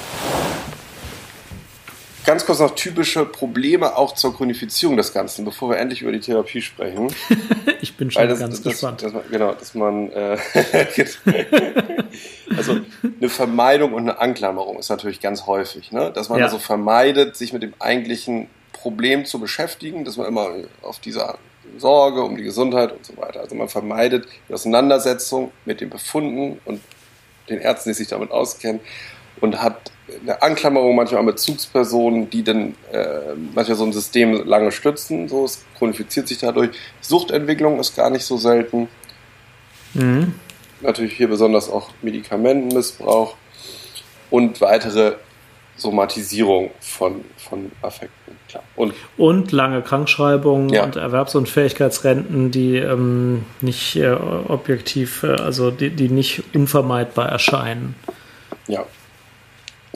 [2.24, 6.20] Ganz kurz noch typische Probleme auch zur Chronifizierung des Ganzen, bevor wir endlich über die
[6.20, 7.12] Therapie sprechen.
[7.80, 9.02] ich bin schon das, ganz das, gespannt.
[9.02, 10.38] Das, genau, dass man äh,
[12.56, 16.12] also eine Vermeidung und eine Anklammerung ist natürlich ganz häufig, ne?
[16.12, 16.44] dass man ja.
[16.44, 20.50] also vermeidet, sich mit dem eigentlichen Problem zu beschäftigen, dass man immer
[20.82, 21.38] auf dieser
[21.78, 23.40] Sorge um die Gesundheit und so weiter.
[23.40, 26.80] Also man vermeidet die Auseinandersetzung mit den Befunden und
[27.52, 28.80] den Ärzten, die sich damit auskennen
[29.40, 34.72] und hat eine Anklammerung manchmal an Bezugspersonen, die dann äh, manchmal so ein System lange
[34.72, 35.28] stützen.
[35.28, 36.70] So, es chronifiziert sich dadurch.
[37.00, 38.88] Suchtentwicklung ist gar nicht so selten.
[39.94, 40.34] Mhm.
[40.80, 43.36] Natürlich hier besonders auch Medikamentenmissbrauch
[44.30, 45.14] und weitere
[45.82, 48.36] Somatisierung von, von Affekten.
[48.48, 48.64] Klar.
[48.76, 50.84] Und, und lange Krankschreibungen ja.
[50.84, 57.94] und Erwerbsunfähigkeitsrenten, die ähm, nicht äh, objektiv, äh, also die, die nicht unvermeidbar erscheinen.
[58.66, 58.86] Ja,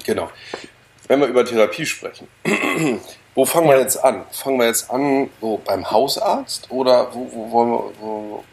[0.04, 0.30] Genau.
[1.08, 2.28] Wenn wir über Therapie sprechen,
[3.34, 4.24] wo fangen wir jetzt an?
[4.30, 8.44] Fangen wir jetzt an so beim Hausarzt oder wo, wo wollen wir, wo,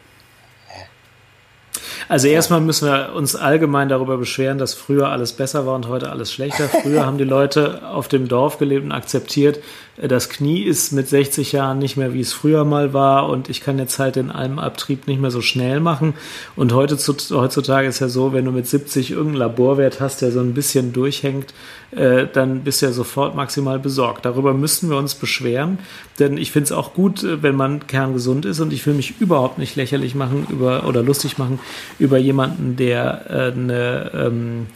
[2.08, 6.10] also erstmal müssen wir uns allgemein darüber beschweren, dass früher alles besser war und heute
[6.10, 6.68] alles schlechter.
[6.68, 9.60] Früher haben die Leute auf dem Dorf gelebt und akzeptiert,
[9.96, 13.60] das Knie ist mit 60 Jahren nicht mehr, wie es früher mal war und ich
[13.60, 16.14] kann jetzt halt den Almabtrieb nicht mehr so schnell machen.
[16.56, 20.54] Und heutzutage ist ja so, wenn du mit 70 irgendeinen Laborwert hast, der so ein
[20.54, 21.54] bisschen durchhängt,
[21.92, 24.24] äh, dann bist du ja sofort maximal besorgt.
[24.24, 25.78] Darüber müssten wir uns beschweren,
[26.18, 29.20] denn ich finde es auch gut, äh, wenn man kerngesund ist und ich will mich
[29.20, 31.60] überhaupt nicht lächerlich machen über oder lustig machen
[32.00, 34.66] über jemanden, der äh, eine ähm,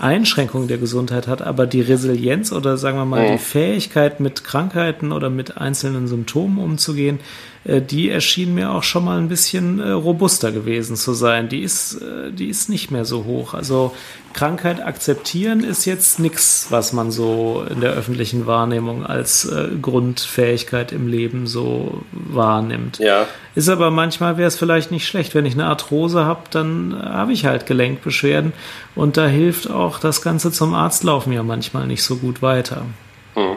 [0.00, 5.12] Einschränkung der Gesundheit hat, aber die Resilienz oder sagen wir mal die Fähigkeit mit Krankheiten
[5.12, 7.20] oder mit einzelnen Symptomen umzugehen,
[7.64, 11.48] die erschien mir auch schon mal ein bisschen äh, robuster gewesen zu sein.
[11.50, 13.52] Die ist, äh, die ist nicht mehr so hoch.
[13.52, 13.94] Also
[14.32, 21.08] Krankheit akzeptieren ist jetzt nichts, was man so in der öffentlichen Wahrnehmung als Grundfähigkeit im
[21.08, 22.98] Leben so wahrnimmt.
[22.98, 23.26] Ja.
[23.56, 27.32] Ist aber manchmal wäre es vielleicht nicht schlecht, wenn ich eine Arthrose habe, dann habe
[27.32, 28.52] ich halt Gelenkbeschwerden
[28.94, 32.86] und da hilft auch das Ganze zum Arztlaufen ja manchmal nicht so gut weiter.
[33.34, 33.56] Hm.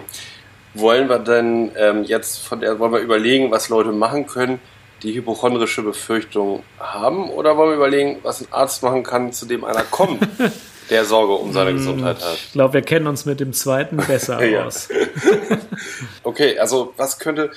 [0.73, 4.59] Wollen wir denn ähm, jetzt von der, wollen wir überlegen, was Leute machen können,
[5.03, 9.63] die hypochondrische Befürchtung haben, oder wollen wir überlegen, was ein Arzt machen kann, zu dem
[9.63, 10.27] einer kommt,
[10.89, 12.35] der Sorge um seine hm, Gesundheit hat?
[12.35, 14.89] Ich glaube, wir kennen uns mit dem zweiten besser aus.
[16.23, 17.51] okay, also was könnte,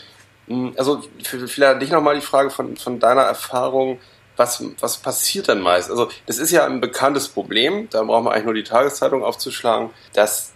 [0.49, 3.99] hm, also vielleicht dich nochmal die Frage von, von deiner Erfahrung,
[4.37, 5.91] was, was passiert dann meist?
[5.91, 9.91] Also das ist ja ein bekanntes Problem, da braucht man eigentlich nur die Tageszeitung aufzuschlagen,
[10.13, 10.53] dass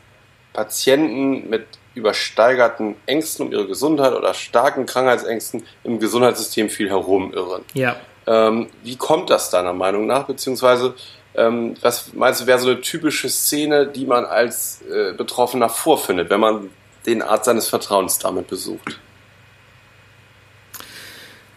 [0.53, 1.67] Patienten mit
[2.01, 7.63] übersteigerten Ängsten um ihre Gesundheit oder starken Krankheitsängsten im Gesundheitssystem viel herumirren.
[7.75, 7.97] Ja.
[8.27, 10.25] Ähm, wie kommt das deiner Meinung nach?
[10.25, 10.95] Beziehungsweise,
[11.35, 16.31] ähm, was meinst du, wäre so eine typische Szene, die man als äh, Betroffener vorfindet,
[16.31, 16.71] wenn man
[17.07, 18.99] den Arzt seines Vertrauens damit besucht?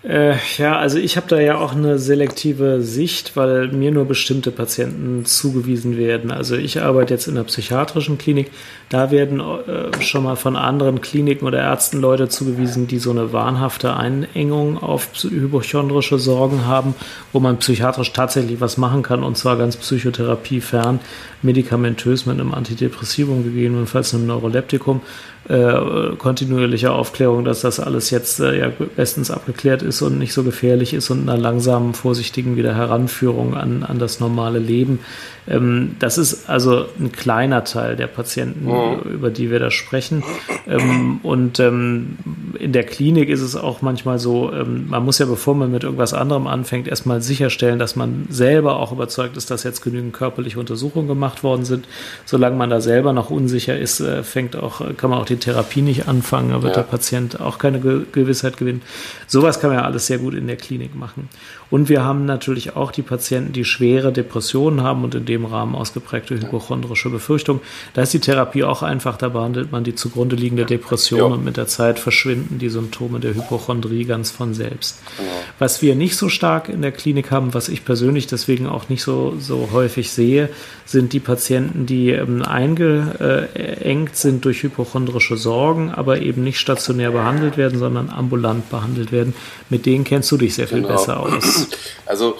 [0.04, 4.52] Äh, ja, also ich habe da ja auch eine selektive Sicht, weil mir nur bestimmte
[4.52, 6.30] Patienten zugewiesen werden.
[6.30, 8.52] Also ich arbeite jetzt in der psychiatrischen Klinik.
[8.90, 13.32] Da werden äh, schon mal von anderen Kliniken oder Ärzten Leute zugewiesen, die so eine
[13.32, 16.96] wahnhafte Einengung auf hypochondrische Sorgen haben,
[17.32, 21.00] wo man psychiatrisch tatsächlich was machen kann und zwar ganz psychotherapiefern,
[21.42, 25.02] medikamentös mit einem Antidepressivum, gegebenenfalls einem Neuroleptikum
[25.50, 30.44] äh, kontinuierliche Aufklärung, dass das alles jetzt äh, ja bestens abgeklärt ist und nicht so
[30.44, 35.00] gefährlich ist und einer langsamen, vorsichtigen Wiederheranführung an, an das normale Leben.
[35.48, 39.12] Ähm, das ist also ein kleiner Teil der Patienten, mhm.
[39.12, 40.24] über die wir da sprechen.
[40.68, 42.18] Ähm, und ähm,
[42.60, 45.84] in der Klinik ist es auch manchmal so, ähm, man muss ja, bevor man mit
[45.84, 50.60] irgendwas anderem anfängt, erstmal sicherstellen, dass man selber auch überzeugt ist, dass jetzt genügend körperliche
[50.60, 51.88] Untersuchungen gemacht worden sind.
[52.26, 55.82] Solange man da selber noch unsicher ist, äh, fängt auch, kann man auch die Therapie
[55.82, 56.84] nicht anfangen, da wird ja.
[56.84, 58.82] der Patient auch keine Ge Gewissheit gewinnen.
[59.28, 61.30] Sowas kann man ja alles sehr gut in der Klinik machen.
[61.74, 65.74] Und wir haben natürlich auch die Patienten, die schwere Depressionen haben und in dem Rahmen
[65.74, 67.62] ausgeprägte hypochondrische Befürchtungen.
[67.96, 71.26] Da ist die Therapie auch einfach, da behandelt man die zugrunde liegende Depression ja.
[71.26, 75.00] und mit der Zeit verschwinden die Symptome der Hypochondrie ganz von selbst.
[75.18, 75.32] Genau.
[75.58, 79.02] Was wir nicht so stark in der Klinik haben, was ich persönlich deswegen auch nicht
[79.02, 80.50] so, so häufig sehe,
[80.86, 87.58] sind die Patienten, die ähm, eingeengt sind durch hypochondrische Sorgen, aber eben nicht stationär behandelt
[87.58, 89.34] werden, sondern ambulant behandelt werden.
[89.72, 90.94] Mit denen kennst du dich sehr viel genau.
[90.94, 91.63] besser aus.
[92.06, 92.38] Also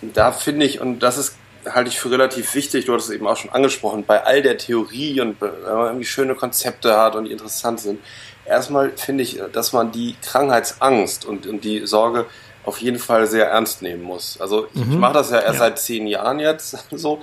[0.00, 1.36] da finde ich, und das ist
[1.74, 4.58] halte ich für relativ wichtig, du hattest es eben auch schon angesprochen, bei all der
[4.58, 8.00] Theorie und wenn man irgendwie schöne Konzepte hat und die interessant sind,
[8.46, 12.26] erstmal finde ich, dass man die Krankheitsangst und, und die Sorge
[12.64, 14.40] auf jeden Fall sehr ernst nehmen muss.
[14.40, 14.98] Also ich mhm.
[14.98, 15.58] mache das ja erst ja.
[15.60, 17.22] seit zehn Jahren jetzt so,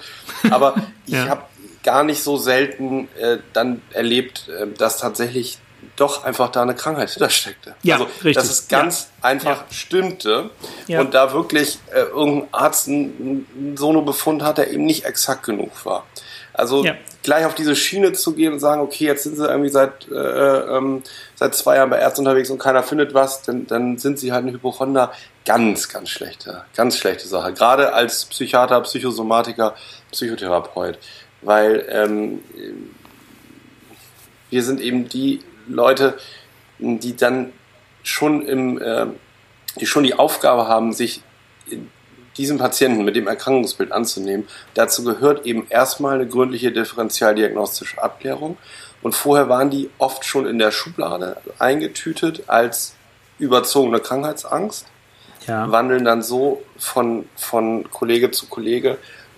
[0.50, 1.28] aber ich ja.
[1.28, 1.44] habe
[1.84, 5.60] gar nicht so selten äh, dann erlebt, äh, dass tatsächlich
[5.96, 7.76] doch einfach da eine Krankheit hintersteckte.
[7.84, 8.36] Ja, also, richtig.
[8.36, 9.30] Dass es ganz ja.
[9.30, 9.66] einfach ja.
[9.70, 10.50] stimmte
[10.88, 11.02] ja.
[11.02, 15.86] und da wirklich äh, irgendein Arzt einen, einen Sonobefund hat, der eben nicht exakt genug
[15.86, 16.06] war.
[16.58, 16.86] Also
[17.22, 20.16] gleich auf diese Schiene zu gehen und sagen, okay, jetzt sind sie irgendwie seit, äh,
[20.16, 21.04] ähm,
[21.36, 24.46] seit zwei Jahren bei Ärzten unterwegs und keiner findet was, dann, dann sind sie halt
[24.46, 25.12] ein Hypochonder.
[25.44, 27.54] Ganz, ganz schlechte, ganz schlechte Sache.
[27.54, 29.76] Gerade als Psychiater, Psychosomatiker,
[30.12, 30.98] Psychotherapeut.
[31.42, 32.42] Weil ähm,
[34.50, 36.18] wir sind eben die Leute,
[36.80, 37.52] die dann
[38.04, 39.08] schon im, äh,
[39.80, 41.22] die schon die Aufgabe haben, sich
[42.38, 44.48] diesem Patienten mit dem Erkrankungsbild anzunehmen.
[44.74, 48.58] Dazu gehört eben erstmal eine gründliche differentialdiagnostische Abklärung.
[49.02, 52.96] Und vorher waren die oft schon in der Schublade eingetütet als
[53.38, 54.88] überzogene Krankheitsangst,
[55.48, 55.72] ja.
[55.72, 58.98] wandeln dann so von, von Kollege zu Kollege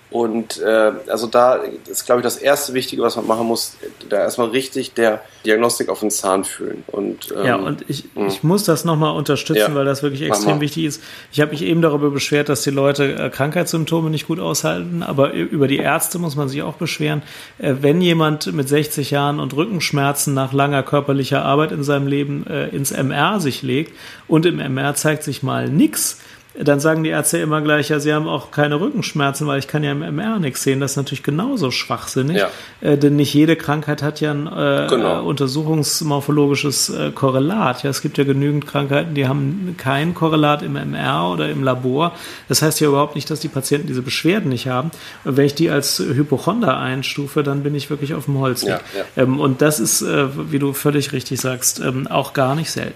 [0.10, 1.56] und äh, also da
[1.90, 3.76] ist, glaube ich, das erste Wichtige, was man machen muss,
[4.08, 6.86] da erstmal richtig der Diagnostik auf den Zahn fühlen.
[6.88, 8.28] Und, ähm, ja, und ich, hm.
[8.28, 11.04] ich muss das nochmal unterstützen, ja, weil das wirklich extrem wichtig ist.
[11.34, 15.34] Ich habe mich eben darüber beschwert, dass die Leute äh, Krankheitssymptome nicht gut aushalten, aber
[15.34, 17.22] über die Ärzte muss man sich auch beschweren.
[17.60, 22.48] Äh, wenn jemand mit 60 Jahren und Rückenschmerzen nach langer körperlicher Arbeit in seinem Leben
[22.48, 23.94] äh, ins MR sich legt
[24.30, 26.20] und im MR zeigt sich mal nichts,
[26.60, 29.84] dann sagen die Ärzte immer gleich, ja, sie haben auch keine Rückenschmerzen, weil ich kann
[29.84, 30.80] ja im MR nichts sehen.
[30.80, 32.50] Das ist natürlich genauso schwachsinnig, ja.
[32.82, 35.24] äh, denn nicht jede Krankheit hat ja ein äh, genau.
[35.24, 37.84] untersuchungsmorphologisches äh, Korrelat.
[37.84, 42.14] Ja, es gibt ja genügend Krankheiten, die haben kein Korrelat im MR oder im Labor.
[42.48, 44.90] Das heißt ja überhaupt nicht, dass die Patienten diese Beschwerden nicht haben.
[45.26, 48.64] Und wenn ich die als Hypochonder einstufe, dann bin ich wirklich auf dem Holz.
[48.64, 49.04] Ja, ja.
[49.24, 52.96] ähm, und das ist, äh, wie du völlig richtig sagst, ähm, auch gar nicht selten.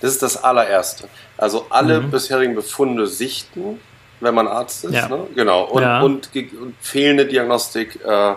[0.00, 1.08] Das ist das allererste.
[1.36, 2.10] Also alle mhm.
[2.10, 3.80] bisherigen Befunde sichten,
[4.20, 4.94] wenn man Arzt ist.
[4.94, 5.08] Ja.
[5.08, 5.26] Ne?
[5.34, 5.64] Genau.
[5.64, 6.00] Und, ja.
[6.00, 8.34] und, und, fehlende Diagnostik äh,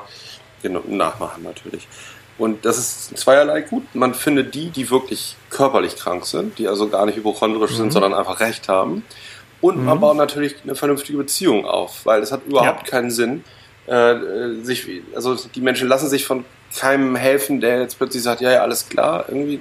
[0.61, 1.87] genau, nachmachen natürlich.
[2.37, 3.83] Und das ist zweierlei gut.
[3.93, 7.75] Man findet die, die wirklich körperlich krank sind, die also gar nicht hypochondrisch mhm.
[7.75, 9.03] sind, sondern einfach Recht haben.
[9.61, 9.85] Und mhm.
[9.85, 12.89] man baut natürlich eine vernünftige Beziehung auf, weil es hat überhaupt ja.
[12.89, 13.43] keinen Sinn,
[13.85, 14.15] äh,
[14.61, 16.45] sich, also die Menschen lassen sich von
[16.75, 19.59] keinem helfen, der jetzt plötzlich sagt, ja, ja, alles klar, irgendwie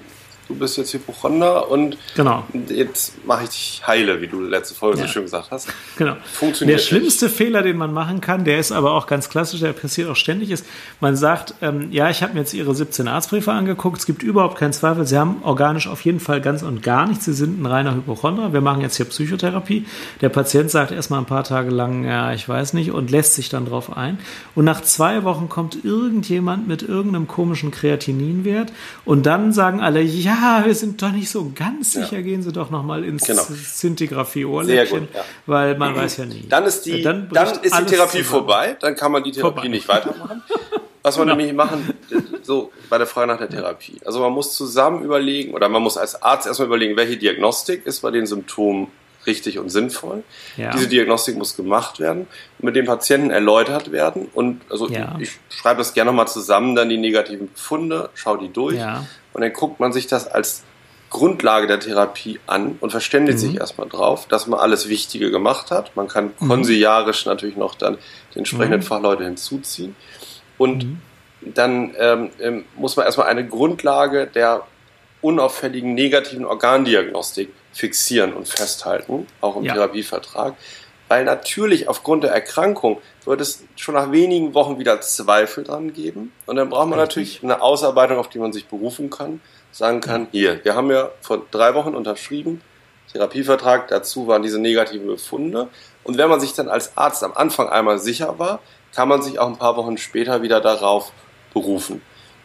[0.52, 2.44] du bist jetzt Hypochonder und genau.
[2.68, 5.06] jetzt mache ich dich heile, wie du letzte Folge ja.
[5.06, 5.68] so schön gesagt hast.
[5.96, 6.16] Genau.
[6.32, 7.36] Funktioniert der schlimmste nicht.
[7.36, 10.50] Fehler, den man machen kann, der ist aber auch ganz klassisch, der passiert auch ständig,
[10.50, 10.66] ist,
[11.00, 14.58] man sagt, ähm, ja, ich habe mir jetzt Ihre 17 Arztbriefe angeguckt, es gibt überhaupt
[14.58, 17.66] keinen Zweifel, Sie haben organisch auf jeden Fall ganz und gar nichts, Sie sind ein
[17.66, 19.86] reiner Hypochonder, wir machen jetzt hier Psychotherapie.
[20.20, 23.48] Der Patient sagt erstmal ein paar Tage lang, ja, ich weiß nicht, und lässt sich
[23.48, 24.18] dann drauf ein.
[24.54, 28.72] Und nach zwei Wochen kommt irgendjemand mit irgendeinem komischen Kreatininwert
[29.04, 32.22] und dann sagen alle, ja, wir sind doch nicht so ganz sicher, ja.
[32.22, 33.42] gehen Sie doch nochmal ins genau.
[33.42, 35.24] Zintigraphie-Ohrläppchen, ja.
[35.46, 35.96] weil man mhm.
[35.96, 36.46] weiß ja nie.
[36.48, 39.68] Dann ist die, dann, dann ist die Therapie vorbei, dann kann man die Therapie vorbei.
[39.68, 40.42] nicht weitermachen.
[41.02, 41.37] Was man genau.
[41.37, 41.94] nämlich machen,
[42.42, 44.00] so bei der Frage nach der Therapie.
[44.05, 48.00] Also man muss zusammen überlegen, oder man muss als Arzt erstmal überlegen, welche Diagnostik ist
[48.02, 48.88] bei den Symptomen
[49.26, 50.22] richtig und sinnvoll.
[50.57, 50.70] Ja.
[50.70, 52.26] Diese Diagnostik muss gemacht werden,
[52.59, 54.28] mit dem Patienten erläutert werden.
[54.33, 55.16] Und also ja.
[55.18, 58.76] ich, ich, schreibe das gerne nochmal zusammen, dann die negativen Befunde, schau die durch.
[58.76, 59.05] Ja.
[59.32, 60.62] Und dann guckt man sich das als
[61.12, 63.42] Grundlage der Therapie an und verständigt mhm.
[63.42, 65.94] sich erstmal drauf, dass man alles Wichtige gemacht hat.
[65.94, 66.48] Man kann mhm.
[66.48, 67.98] konsiliarisch natürlich noch dann
[68.34, 68.84] die entsprechenden mhm.
[68.84, 69.94] Fachleute hinzuziehen.
[70.56, 71.02] Und mhm.
[71.54, 74.62] dann ähm, ähm, muss man erstmal eine Grundlage der
[75.20, 79.74] unauffälligen negativen Organdiagnostik fixieren und festhalten, auch im ja.
[79.74, 80.54] Therapievertrag.
[81.12, 86.33] Weil natürlich aufgrund der Erkrankung wird es schon nach wenigen Wochen wieder Zweifel dran geben.
[86.46, 90.29] Und dann braucht man natürlich eine Ausarbeitung, auf die man sich berufen kann, sagen kann,
[90.33, 92.62] hier, wir haben ja vor drei Wochen unterschrieben,
[93.12, 95.68] Therapievertrag, dazu waren diese negativen Befunde.
[96.03, 98.61] Und wenn man sich dann als Arzt am Anfang einmal sicher war,
[98.94, 101.12] kann man sich auch ein paar Wochen später wieder darauf
[101.53, 102.01] berufen.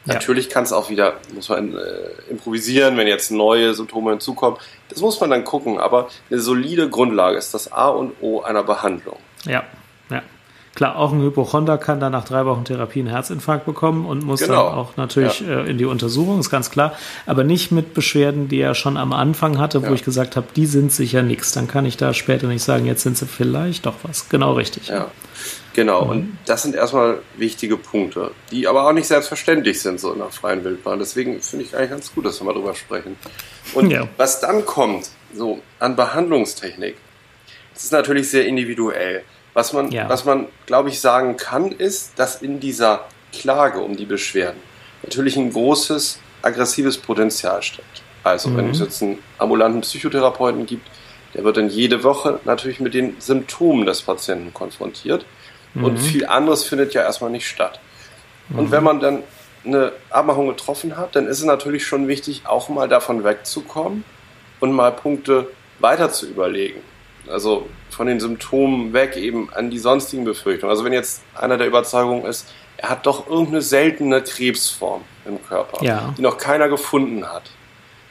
[0.07, 0.13] Ja.
[0.13, 1.79] Natürlich kann es auch wieder, muss man äh,
[2.29, 4.57] improvisieren, wenn jetzt neue Symptome hinzukommen.
[4.87, 8.63] Das muss man dann gucken, aber eine solide Grundlage ist das A und O einer
[8.63, 9.17] Behandlung.
[9.45, 9.63] Ja,
[10.09, 10.21] ja.
[10.75, 14.39] Klar, auch ein Hypochonder kann dann nach drei Wochen Therapie einen Herzinfarkt bekommen und muss
[14.39, 14.69] genau.
[14.69, 15.61] dann auch natürlich ja.
[15.61, 16.93] äh, in die Untersuchung, ist ganz klar.
[17.25, 19.93] Aber nicht mit Beschwerden, die er schon am Anfang hatte, wo ja.
[19.93, 21.51] ich gesagt habe, die sind sicher nichts.
[21.51, 24.29] Dann kann ich da später nicht sagen, jetzt sind sie vielleicht doch was.
[24.29, 24.87] Genau richtig.
[24.87, 25.07] Ja.
[25.77, 26.09] Genau, mhm.
[26.09, 30.31] und das sind erstmal wichtige Punkte, die aber auch nicht selbstverständlich sind, so in der
[30.31, 30.97] freien Wildbahn.
[30.97, 33.15] Deswegen finde ich eigentlich ganz gut, dass wir mal drüber sprechen.
[33.75, 34.07] Und ja.
[34.17, 36.95] was dann kommt, so an Behandlungstechnik,
[37.75, 39.21] das ist natürlich sehr individuell.
[39.53, 40.09] Was man, ja.
[40.09, 44.59] was man, glaube ich, sagen kann, ist, dass in dieser Klage um die Beschwerden
[45.03, 48.01] natürlich ein großes aggressives Potenzial steckt.
[48.23, 48.57] Also, mhm.
[48.57, 50.87] wenn es jetzt einen ambulanten Psychotherapeuten gibt,
[51.35, 55.23] der wird dann jede Woche natürlich mit den Symptomen des Patienten konfrontiert.
[55.77, 55.83] Mhm.
[55.83, 57.79] Und viel anderes findet ja erstmal nicht statt.
[58.49, 58.59] Mhm.
[58.59, 59.23] Und wenn man dann
[59.65, 64.03] eine Abmachung getroffen hat, dann ist es natürlich schon wichtig, auch mal davon wegzukommen
[64.59, 65.47] und mal Punkte
[65.79, 66.81] weiter zu überlegen.
[67.29, 70.71] Also von den Symptomen weg eben an die sonstigen Befürchtungen.
[70.71, 75.83] Also wenn jetzt einer der Überzeugung ist, er hat doch irgendeine seltene Krebsform im Körper,
[75.83, 76.13] ja.
[76.17, 77.43] die noch keiner gefunden hat,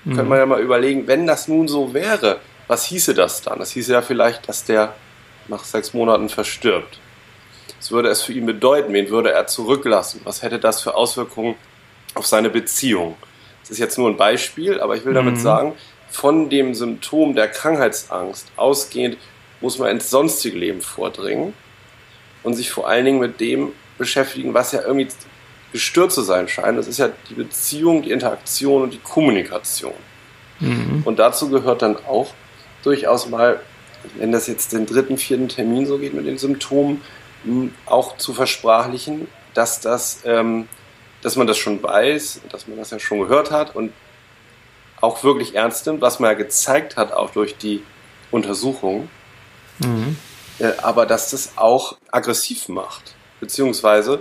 [0.05, 0.11] mhm.
[0.11, 3.59] könnte man ja mal überlegen, wenn das nun so wäre, was hieße das dann?
[3.59, 4.95] Das hieße ja vielleicht, dass der
[5.49, 6.99] nach sechs Monaten verstirbt.
[7.79, 8.93] Was würde es für ihn bedeuten?
[8.93, 10.21] Wen würde er zurücklassen?
[10.25, 11.55] Was hätte das für Auswirkungen
[12.15, 13.17] auf seine Beziehung?
[13.61, 15.41] Das ist jetzt nur ein Beispiel, aber ich will damit mhm.
[15.41, 15.73] sagen,
[16.09, 19.19] von dem Symptom der Krankheitsangst ausgehend
[19.61, 21.53] muss man ins sonstige Leben vordringen
[22.43, 25.09] und sich vor allen Dingen mit dem beschäftigen, was ja irgendwie
[25.73, 26.79] gestört zu sein scheint.
[26.79, 29.95] Das ist ja die Beziehung, die Interaktion und die Kommunikation.
[30.61, 31.03] Mhm.
[31.05, 32.33] Und dazu gehört dann auch
[32.83, 33.61] durchaus mal,
[34.17, 37.03] wenn das jetzt den dritten, vierten Termin so geht mit den Symptomen,
[37.87, 40.69] auch zu versprachlichen, dass das, ähm,
[41.23, 43.93] dass man das schon weiß, dass man das ja schon gehört hat und
[45.01, 47.83] auch wirklich ernst nimmt, was man ja gezeigt hat, auch durch die
[48.31, 49.09] Untersuchung.
[49.79, 50.17] Mhm.
[50.59, 54.21] Äh, aber dass das auch aggressiv macht, beziehungsweise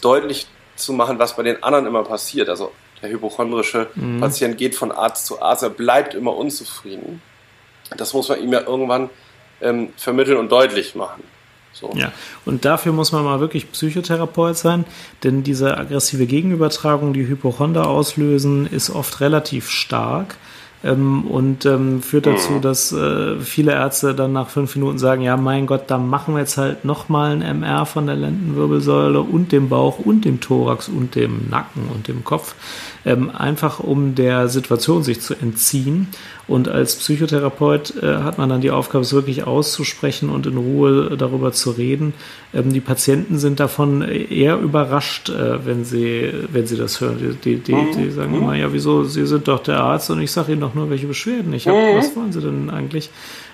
[0.00, 2.48] deutlich zu machen, was bei den anderen immer passiert.
[2.48, 4.20] Also der hypochondrische mhm.
[4.20, 7.22] Patient geht von Arzt zu Arzt, er bleibt immer unzufrieden.
[7.96, 9.10] Das muss man ihm ja irgendwann
[9.60, 11.22] ähm, vermitteln und deutlich machen.
[11.72, 11.90] So.
[11.94, 12.12] Ja,
[12.44, 14.84] und dafür muss man mal wirklich Psychotherapeut sein,
[15.24, 20.36] denn diese aggressive Gegenübertragung, die Hypochonder auslösen, ist oft relativ stark.
[20.84, 22.60] Ähm, und ähm, führt dazu, mhm.
[22.60, 26.40] dass äh, viele Ärzte dann nach fünf Minuten sagen, ja, mein Gott, da machen wir
[26.40, 31.14] jetzt halt nochmal ein MR von der Lendenwirbelsäule und dem Bauch und dem Thorax und
[31.14, 32.56] dem Nacken und dem Kopf,
[33.04, 36.08] ähm, einfach um der Situation sich zu entziehen.
[36.48, 41.16] Und als Psychotherapeut äh, hat man dann die Aufgabe, es wirklich auszusprechen und in Ruhe
[41.16, 42.14] darüber zu reden.
[42.52, 47.18] Ähm, die Patienten sind davon eher überrascht, äh, wenn, sie, wenn sie das hören.
[47.20, 47.92] Die, die, die, mhm.
[47.96, 50.74] die sagen immer, ja, wieso, Sie sind doch der Arzt und ich sage Ihnen doch
[50.74, 51.78] nur, welche Beschwerden ich habe.
[51.78, 51.96] Mhm.
[51.96, 53.10] Was wollen Sie denn eigentlich?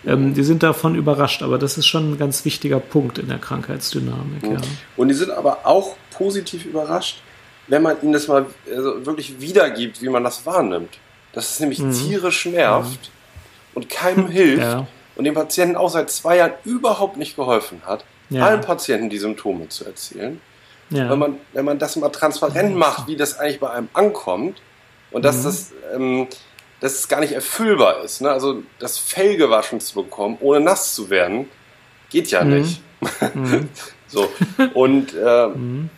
[0.06, 3.38] Ähm, die sind davon überrascht, aber das ist schon ein ganz wichtiger Punkt in der
[3.38, 4.42] Krankheitsdynamik.
[4.42, 4.52] Mhm.
[4.52, 4.58] Ja.
[4.96, 7.22] Und die sind aber auch positiv überrascht,
[7.68, 10.98] wenn man ihnen das mal also wirklich wiedergibt, wie man das wahrnimmt.
[11.32, 11.92] Dass es nämlich mhm.
[11.92, 13.74] Tiere nervt mhm.
[13.74, 14.86] und keinem hilft ja.
[15.16, 18.46] und dem Patienten auch seit zwei Jahren überhaupt nicht geholfen hat, ja.
[18.46, 20.40] allen Patienten die Symptome zu erzählen.
[20.90, 21.10] Ja.
[21.10, 24.62] Wenn, man, wenn man das mal transparent macht, wie das eigentlich bei einem ankommt
[25.10, 25.44] und dass mhm.
[25.44, 26.28] das ähm,
[26.80, 28.20] dass es gar nicht erfüllbar ist.
[28.20, 28.30] Ne?
[28.30, 31.48] Also das Fell gewaschen zu bekommen, ohne nass zu werden,
[32.10, 32.50] geht ja mhm.
[32.50, 32.82] nicht.
[33.34, 33.68] Mhm.
[34.06, 34.28] so.
[34.74, 35.90] Und äh, mhm.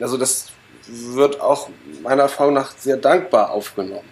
[0.00, 0.50] also das
[0.88, 1.68] wird auch
[2.02, 4.08] meiner Erfahrung nach sehr dankbar aufgenommen.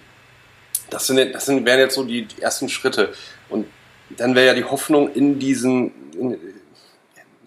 [0.91, 3.13] Das, sind, das sind, wären jetzt so die, die ersten Schritte.
[3.49, 3.67] Und
[4.11, 6.39] dann wäre ja die Hoffnung in diesen in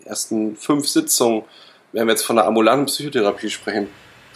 [0.06, 1.44] ersten fünf Sitzungen,
[1.92, 3.88] wenn wir jetzt von der ambulanten Psychotherapie sprechen,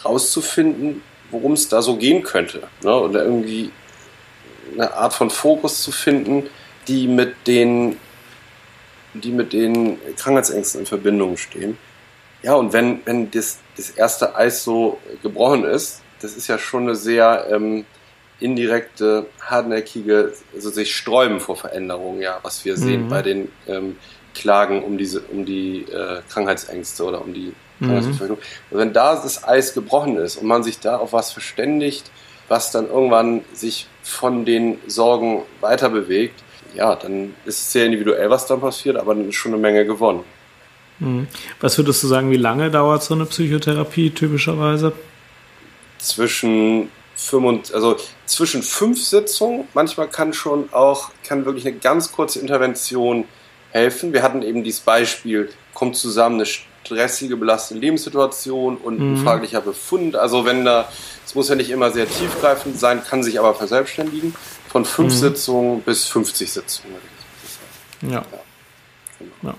[0.04, 2.62] rauszufinden, worum es da so gehen könnte.
[2.82, 2.94] Ne?
[2.94, 3.70] Und irgendwie
[4.72, 6.48] eine Art von Fokus zu finden,
[6.88, 7.98] die mit den,
[9.14, 11.78] die mit den Krankheitsängsten in Verbindung stehen.
[12.42, 16.84] Ja, und wenn, wenn das, das erste Eis so gebrochen ist, das ist ja schon
[16.84, 17.84] eine sehr ähm,
[18.40, 23.08] indirekte, hartnäckige, also sich sträuben vor Veränderungen, ja, was wir sehen mhm.
[23.08, 23.96] bei den ähm,
[24.34, 27.86] Klagen um diese, um die äh, Krankheitsängste oder um die mhm.
[27.86, 28.38] Krankheitsbefürchtung.
[28.70, 32.10] Und wenn da das Eis gebrochen ist und man sich da auf was verständigt,
[32.48, 36.42] was dann irgendwann sich von den Sorgen weiter bewegt,
[36.74, 39.86] ja, dann ist es sehr individuell, was dann passiert, aber dann ist schon eine Menge
[39.86, 40.24] gewonnen.
[40.98, 41.26] Mhm.
[41.60, 44.92] Was würdest du sagen, wie lange dauert so eine Psychotherapie typischerweise?
[45.98, 52.12] Zwischen fünf und, also zwischen fünf Sitzungen, manchmal kann schon auch, kann wirklich eine ganz
[52.12, 53.24] kurze Intervention
[53.70, 54.12] helfen.
[54.12, 59.14] Wir hatten eben dieses Beispiel, kommt zusammen eine stressige, belastende Lebenssituation und mhm.
[59.14, 60.16] ein fraglicher Befund.
[60.16, 60.88] Also wenn da,
[61.24, 64.34] es muss ja nicht immer sehr tiefgreifend sein, kann sich aber verselbstständigen.
[64.68, 65.18] Von fünf mhm.
[65.18, 66.96] Sitzungen bis 50 Sitzungen.
[68.02, 68.10] Ja.
[68.10, 68.24] Ja.
[69.18, 69.32] Genau.
[69.42, 69.54] ja.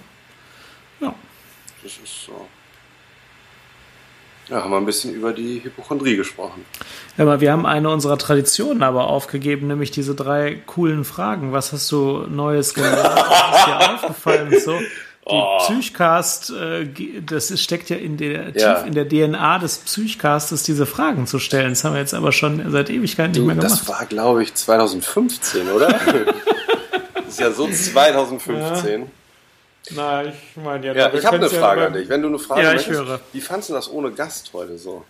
[1.86, 2.48] Das ist so.
[4.50, 6.66] Ja, haben wir ein bisschen über die Hypochondrie gesprochen.
[7.16, 11.52] Ja, aber wir haben eine unserer Traditionen aber aufgegeben, nämlich diese drei coolen Fragen.
[11.52, 12.98] Was hast du Neues gelernt?
[12.98, 14.60] Was ist dir aufgefallen?
[14.60, 14.86] So, die
[15.26, 15.60] oh.
[15.60, 16.88] Psychcast, äh,
[17.24, 18.74] das steckt ja in der ja.
[18.74, 21.70] tief in der DNA des Psychcastes, diese Fragen zu stellen.
[21.70, 23.72] Das haben wir jetzt aber schon seit Ewigkeit nicht mehr gemacht.
[23.72, 25.88] Das war, glaube ich, 2015, oder?
[27.14, 29.02] das ist ja so 2015.
[29.02, 29.08] Ja.
[29.92, 32.10] Na, ich meine, ja, ja ich habe eine Frage ja an dich.
[32.10, 33.20] Wenn du eine Frage ja, ich möchtest, höre.
[33.34, 35.04] wie fandest du das ohne Gast heute so?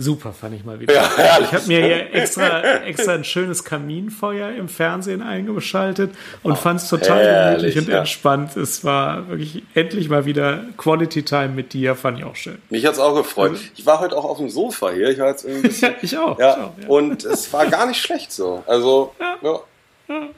[0.00, 0.94] Super, fand ich mal wieder.
[0.94, 6.12] Ja, ich habe mir hier extra, extra ein schönes Kaminfeuer im Fernsehen eingeschaltet
[6.44, 7.98] und oh, fand es total herrlich, gemütlich und ja.
[7.98, 8.56] entspannt.
[8.56, 12.58] Es war wirklich endlich mal wieder Quality Time mit dir, fand ich auch schön.
[12.70, 13.50] Mich hat's auch gefreut.
[13.50, 15.08] Also, ich war heute auch auf dem Sofa hier.
[15.08, 16.38] Ich war jetzt irgendwie ein bisschen, ja, ich auch.
[16.38, 16.88] Ja, ich auch ja.
[16.88, 18.62] Und es war gar nicht schlecht so.
[18.68, 19.12] Also,
[19.42, 19.60] ja,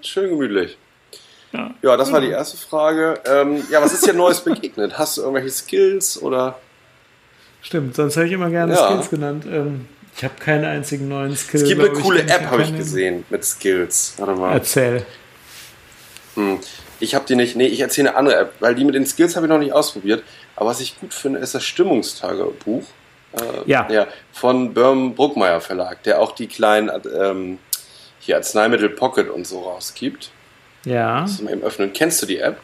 [0.01, 0.79] schön gemütlich.
[1.53, 3.21] Ja, ja das war die erste Frage.
[3.25, 4.99] Ähm, ja, was ist dir Neues begegnet?
[4.99, 6.59] Hast du irgendwelche Skills oder
[7.63, 8.87] Stimmt, sonst hätte ich immer gerne ja.
[8.87, 9.45] Skills genannt.
[9.47, 9.87] Ähm,
[10.17, 11.63] ich habe keinen einzigen neuen Skill.
[11.63, 14.15] Es gibt eine coole ich, App, habe ich gesehen, mit Skills.
[14.19, 14.53] Warte mal.
[14.53, 15.05] Erzähl.
[16.35, 16.59] Hm.
[17.01, 19.37] Ich habe die nicht, nee, ich erzähle eine andere App, weil die mit den Skills
[19.37, 20.23] habe ich noch nicht ausprobiert.
[20.57, 22.85] Aber was ich gut finde, ist das Stimmungstagebuch.
[23.33, 23.89] Äh, ja.
[23.91, 24.07] ja.
[24.33, 27.59] Von Börm Bruckmeier Verlag, der auch die kleinen ähm,
[28.19, 30.31] hier Arzneimittel Pocket und so rausgibt.
[30.85, 31.23] Ja.
[31.23, 31.93] Das mal eben öffnen.
[31.93, 32.59] Kennst du die App?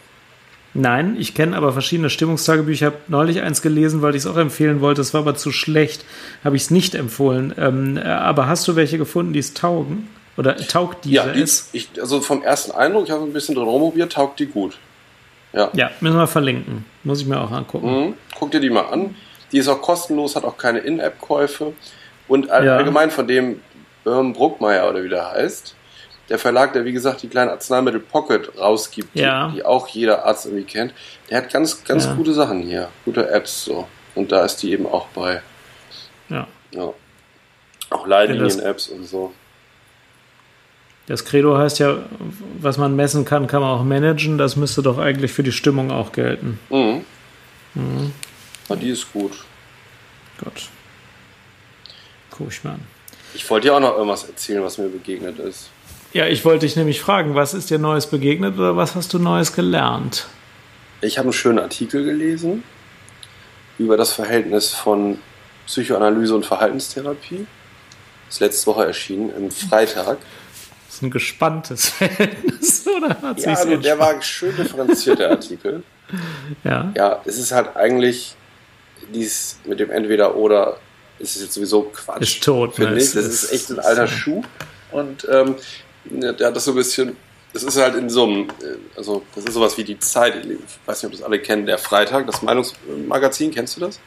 [0.74, 2.88] Nein, ich kenne aber verschiedene Stimmungstagebücher.
[2.88, 5.00] Ich habe neulich eins gelesen, weil ich es auch empfehlen wollte.
[5.00, 6.04] Es war aber zu schlecht.
[6.44, 7.54] Habe ich es nicht empfohlen.
[7.58, 10.08] Ähm, äh, aber hast du welche gefunden, die es taugen?
[10.36, 11.70] Oder taugt diese ja, die, es?
[11.72, 14.76] Ich, also vom ersten Eindruck, ich habe ein bisschen drin rumprobiert, taugt die gut.
[15.54, 15.70] Ja.
[15.72, 16.84] ja, müssen wir verlinken.
[17.04, 18.08] Muss ich mir auch angucken.
[18.08, 18.14] Mhm.
[18.38, 19.14] Guck dir die mal an.
[19.52, 21.72] Die ist auch kostenlos, hat auch keine In-App-Käufe.
[22.28, 23.14] Und allgemein ja.
[23.14, 23.60] von dem
[24.04, 25.75] Birn Bruckmeier oder wie der heißt,
[26.28, 29.48] der Verlag, der wie gesagt die kleinen Arzneimittel Pocket rausgibt, ja.
[29.48, 30.92] die, die, auch jeder Arzt irgendwie kennt,
[31.30, 32.14] der hat ganz, ganz ja.
[32.14, 33.86] gute Sachen hier, gute Apps so.
[34.14, 35.42] Und da ist die eben auch bei.
[36.28, 36.46] Ja.
[36.72, 36.92] ja.
[37.90, 39.32] Auch Leitlinien-Apps und so.
[41.06, 41.98] Das Credo heißt ja,
[42.58, 44.38] was man messen kann, kann man auch managen.
[44.38, 46.58] Das müsste doch eigentlich für die Stimmung auch gelten.
[46.68, 47.04] Mhm.
[47.74, 48.12] Mhm.
[48.68, 49.44] Ja, die ist gut.
[50.42, 50.68] Gut.
[52.30, 52.86] Guck ich mal an.
[53.34, 55.70] Ich wollte dir auch noch irgendwas erzählen, was mir begegnet ist.
[56.16, 59.18] Ja, ich wollte dich nämlich fragen, was ist dir Neues begegnet oder was hast du
[59.18, 60.26] Neues gelernt?
[61.02, 62.64] Ich habe einen schönen Artikel gelesen
[63.78, 65.18] über das Verhältnis von
[65.66, 67.46] Psychoanalyse und Verhaltenstherapie.
[68.24, 70.16] Das ist letzte Woche erschienen, im Freitag.
[70.88, 73.10] ist ein gespanntes Verhältnis, oder?
[73.20, 75.82] Hat ja, also der war schön differenziert, der Artikel.
[76.64, 76.92] ja.
[76.96, 78.34] Ja, es ist halt eigentlich
[79.12, 80.78] dies mit dem Entweder-Oder
[81.18, 82.22] ist es jetzt sowieso Quatsch.
[82.22, 83.02] Ist tot, finde ne?
[83.02, 83.12] ich.
[83.12, 84.42] Das ist, ist echt ein alter Schuh.
[84.92, 85.56] Und ähm,
[86.10, 87.16] der hat das so ein bisschen
[87.56, 90.58] das ist halt in so einem, äh, also das ist sowas wie die Zeit, ich
[90.84, 93.98] weiß nicht, ob das alle kennen, der Freitag, das Meinungsmagazin, kennst du das?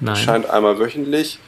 [0.00, 0.16] Nein.
[0.16, 1.38] Scheint einmal wöchentlich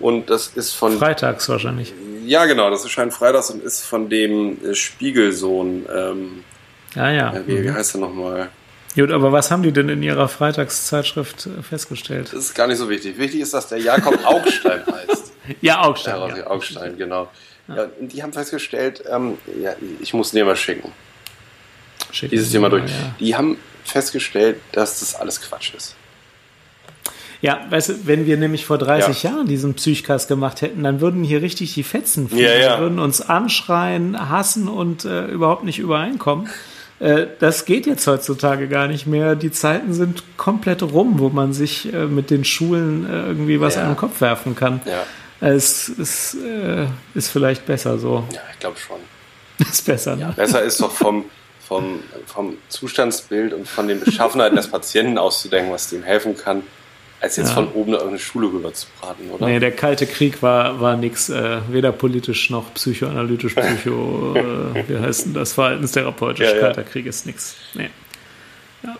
[0.00, 0.98] und das ist von...
[0.98, 1.92] Freitags wahrscheinlich.
[2.24, 5.86] Ja, genau, das erscheint freitags und ist von dem äh, Spiegelsohn.
[5.94, 6.44] Ähm,
[6.96, 7.34] ah ja.
[7.46, 7.74] Wie mhm.
[7.74, 8.48] heißt er nochmal?
[8.94, 12.28] Gut, aber was haben die denn in ihrer Freitagszeitschrift äh, festgestellt?
[12.32, 13.18] Das ist gar nicht so wichtig.
[13.18, 15.32] Wichtig ist, dass der Jakob Augstein heißt.
[15.60, 16.20] Ja, Augstein.
[16.20, 16.46] Ja, ja.
[16.46, 17.28] Augstein, genau.
[17.68, 20.92] Ja, und die haben festgestellt, ähm, ja, ich muss dir mal schicken.
[22.10, 22.90] Schicken Dieses Thema durch.
[22.90, 23.14] Ja.
[23.20, 25.96] Die haben festgestellt, dass das alles Quatsch ist.
[27.40, 29.30] Ja, weißt du, wenn wir nämlich vor 30 ja.
[29.30, 32.44] Jahren diesen Psychcast gemacht hätten, dann würden hier richtig die Fetzen fliegen.
[32.44, 32.78] Ja, ja.
[32.78, 36.48] würden uns anschreien, hassen und äh, überhaupt nicht übereinkommen.
[37.00, 39.34] Äh, das geht jetzt heutzutage gar nicht mehr.
[39.34, 43.76] Die Zeiten sind komplett rum, wo man sich äh, mit den Schulen äh, irgendwie was
[43.76, 44.80] an den Kopf werfen kann.
[44.84, 45.02] Ja.
[45.42, 48.24] Es ist, äh, ist vielleicht besser so.
[48.32, 48.98] Ja, ich glaube schon.
[49.58, 50.22] ist besser, ne?
[50.22, 51.24] Ja, besser ist doch vom,
[51.66, 56.62] vom, vom Zustandsbild und von den Beschaffenheiten des Patienten auszudenken, was dem helfen kann,
[57.20, 57.54] als jetzt ja.
[57.54, 59.46] von oben irgendeine Schule rüber zu braten, oder?
[59.46, 64.34] Nee, der Kalte Krieg war, war nichts, äh, weder politisch noch psychoanalytisch, psycho,
[64.74, 66.46] äh, wie heißt denn das, verhaltenstherapeutisch.
[66.46, 66.60] Ja, ja.
[66.60, 67.56] Kalter Krieg ist nichts.
[67.74, 67.90] Nee.
[68.84, 68.96] Ja.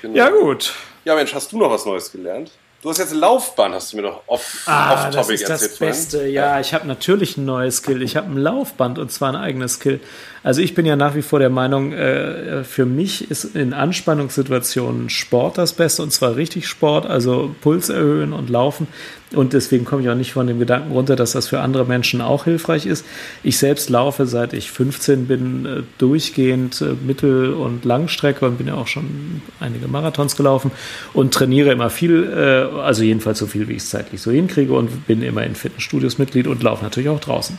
[0.00, 0.16] Genau.
[0.16, 0.74] ja, gut.
[1.04, 2.52] Ja, Mensch, hast du noch was Neues gelernt?
[2.82, 5.70] Du hast jetzt Laufbahn, hast du mir doch off, ah, off Topic das ist erzählt.
[5.72, 6.60] Das Beste, ja, ja.
[6.60, 8.00] ich habe natürlich ein neues Skill.
[8.00, 10.00] Ich habe ein Laufband und zwar ein eigenes Skill.
[10.42, 15.10] Also ich bin ja nach wie vor der Meinung, äh, für mich ist in Anspannungssituationen
[15.10, 18.88] Sport das Beste und zwar richtig Sport, also Puls erhöhen und laufen.
[19.32, 22.20] Und deswegen komme ich auch nicht von dem Gedanken runter, dass das für andere Menschen
[22.20, 23.06] auch hilfreich ist.
[23.44, 28.66] Ich selbst laufe, seit ich 15 bin, äh, durchgehend äh, Mittel- und Langstrecke und bin
[28.66, 30.72] ja auch schon einige Marathons gelaufen
[31.14, 34.72] und trainiere immer viel, äh, also jedenfalls so viel, wie ich es zeitlich so hinkriege
[34.72, 37.56] und bin immer in Fitnessstudios Mitglied und laufe natürlich auch draußen.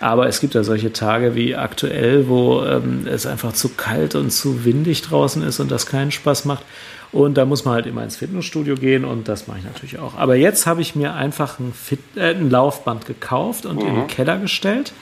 [0.00, 4.30] Aber es gibt ja solche Tage wie aktuell, wo ähm, es einfach zu kalt und
[4.30, 6.64] zu windig draußen ist und das keinen Spaß macht.
[7.12, 10.14] Und da muss man halt immer ins Fitnessstudio gehen und das mache ich natürlich auch.
[10.16, 13.88] Aber jetzt habe ich mir einfach ein, Fit äh, ein Laufband gekauft und mhm.
[13.88, 14.92] in den Keller gestellt.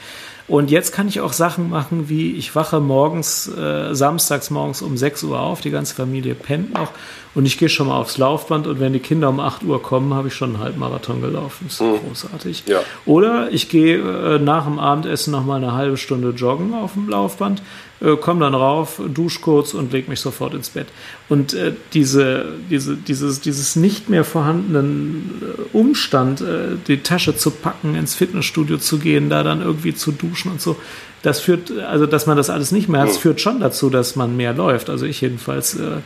[0.47, 4.97] Und jetzt kann ich auch Sachen machen, wie ich wache morgens, äh, samstags morgens um
[4.97, 6.89] 6 Uhr auf, die ganze Familie pennt noch
[7.33, 10.13] und ich gehe schon mal aufs Laufband und wenn die Kinder um 8 Uhr kommen,
[10.13, 11.67] habe ich schon einen Halbmarathon gelaufen.
[11.67, 11.99] Das ist mhm.
[12.05, 12.63] großartig.
[12.67, 12.81] Ja.
[13.05, 17.07] Oder ich gehe äh, nach dem Abendessen noch mal eine halbe Stunde joggen auf dem
[17.07, 17.61] Laufband,
[18.01, 20.87] äh, komme dann rauf, dusche kurz und lege mich sofort ins Bett.
[21.29, 27.51] Und äh, diese, diese, dieses, dieses nicht mehr vorhandenen äh, Umstand, äh, die Tasche zu
[27.51, 30.77] packen, ins Fitnessstudio zu gehen, da dann irgendwie zu duschen und so,
[31.23, 34.35] das führt, also dass man das alles nicht mehr hat, führt schon dazu, dass man
[34.35, 34.89] mehr läuft.
[34.89, 35.75] Also ich jedenfalls.
[35.75, 35.97] Äh,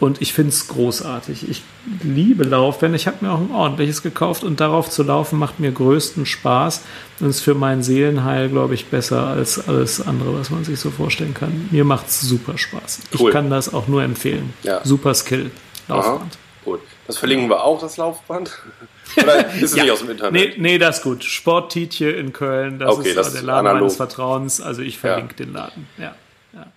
[0.00, 1.48] und ich finde es großartig.
[1.48, 1.62] Ich
[2.02, 2.92] liebe Laufen.
[2.94, 6.80] Ich habe mir auch ein ordentliches gekauft und darauf zu laufen macht mir größten Spaß
[7.20, 10.90] und ist für mein Seelenheil, glaube ich, besser als alles andere, was man sich so
[10.90, 11.68] vorstellen kann.
[11.70, 13.00] Mir macht es super Spaß.
[13.16, 13.28] Cool.
[13.28, 14.54] Ich kann das auch nur empfehlen.
[14.64, 14.80] Ja.
[14.84, 15.52] Super Skill.
[15.86, 16.20] Laufband.
[16.20, 16.30] Aha.
[16.64, 16.80] Gut.
[17.12, 18.58] Das verlinken wir auch, das Laufband.
[19.22, 19.82] Oder ist es ja.
[19.82, 20.32] nicht aus dem Internet?
[20.32, 21.22] Nee, nee, das ist gut.
[21.24, 23.80] Sporttietje in Köln, das okay, ist das der Laden analog.
[23.82, 24.62] meines Vertrauens.
[24.62, 25.44] Also ich verlinke ja.
[25.44, 25.86] den Laden.
[25.98, 26.14] Ja.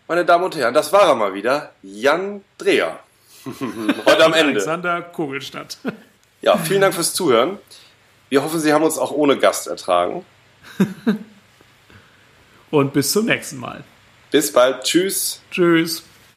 [0.10, 1.72] Meine Damen und Herren, das war er mal wieder.
[1.84, 3.00] Jan Dreher.
[3.46, 4.52] Heute am Ende.
[4.52, 5.78] Alexander Kugelstadt.
[6.42, 7.60] Ja, vielen Dank fürs Zuhören.
[8.28, 10.26] Wir hoffen, Sie haben uns auch ohne Gast ertragen.
[12.72, 13.86] Und bis zum nächsten Mal.
[14.32, 14.84] Bis bald.
[14.84, 15.42] Tschüss.
[15.50, 16.04] Tschüss.